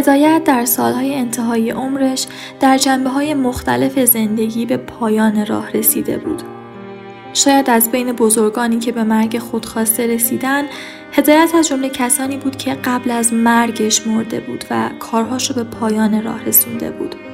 هدایت 0.03 0.43
در 0.45 0.65
سالهای 0.65 1.15
انتهای 1.15 1.71
عمرش 1.71 2.27
در 2.59 2.77
جنبه 2.77 3.09
های 3.09 3.33
مختلف 3.33 3.99
زندگی 4.05 4.65
به 4.65 4.77
پایان 4.77 5.45
راه 5.45 5.71
رسیده 5.71 6.17
بود. 6.17 6.43
شاید 7.33 7.69
از 7.69 7.91
بین 7.91 8.11
بزرگانی 8.11 8.79
که 8.79 8.91
به 8.91 9.03
مرگ 9.03 9.37
خودخواسته 9.39 10.07
رسیدن 10.07 10.65
هدایت 11.11 11.51
از 11.55 11.67
جمله 11.67 11.89
کسانی 11.89 12.37
بود 12.37 12.55
که 12.55 12.73
قبل 12.73 13.11
از 13.11 13.33
مرگش 13.33 14.07
مرده 14.07 14.39
بود 14.39 14.65
و 14.71 14.89
کارهاش 14.99 15.49
رو 15.49 15.55
به 15.55 15.63
پایان 15.63 16.23
راه 16.23 16.45
رسونده 16.45 16.91
بود. 16.91 17.32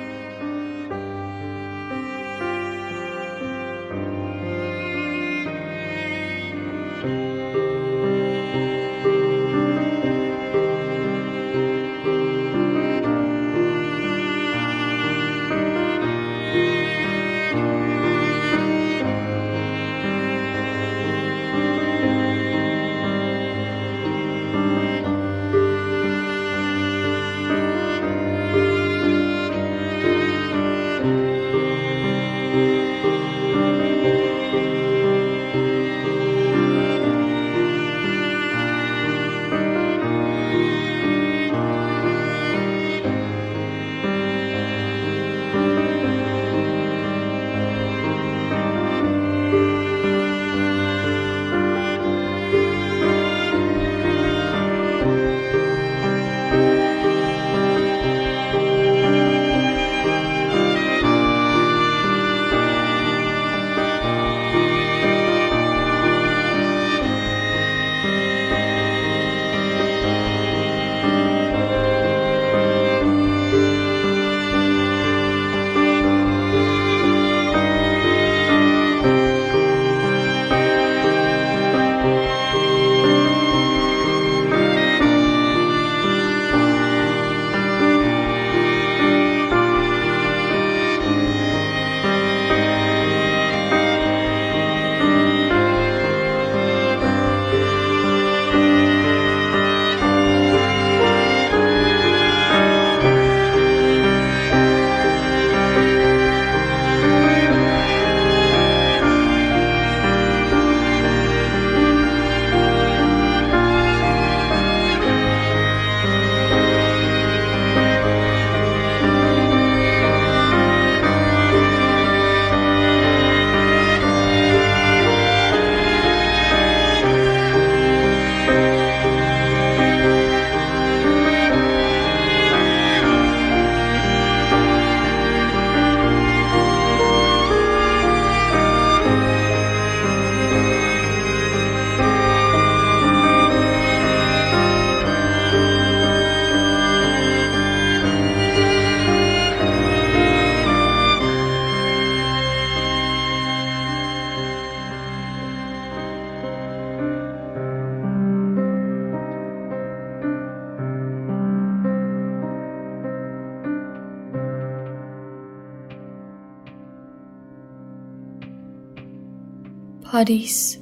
پاریس. 170.20 170.78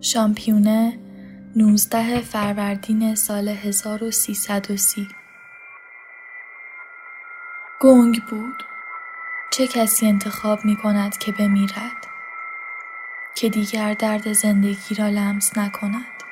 شامپیونه 0.00 0.98
19 1.56 2.20
فروردین 2.20 3.14
سال 3.14 3.48
1330 3.48 5.08
گنگ 7.80 8.22
بود. 8.30 8.64
چه 9.50 9.66
کسی 9.66 10.06
انتخاب 10.06 10.64
می 10.64 10.76
کند 10.76 11.18
که 11.18 11.32
بمیرد؟ 11.32 12.06
که 13.34 13.48
دیگر 13.48 13.94
درد 13.94 14.32
زندگی 14.32 14.94
را 14.94 15.08
لمس 15.08 15.58
نکند. 15.58 16.22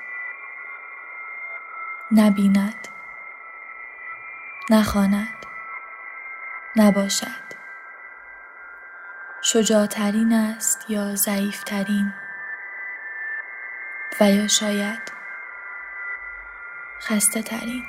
نبیند. 2.13 2.89
نخواند. 4.71 5.47
نباشد. 6.77 7.48
شجاعترین 9.53 10.33
است 10.33 10.91
یا 10.91 11.15
ضعیفترین؟ 11.15 12.13
و 14.21 14.31
یا 14.31 14.47
شاید 14.47 15.13
خسته 17.01 17.43
ترین 17.43 17.85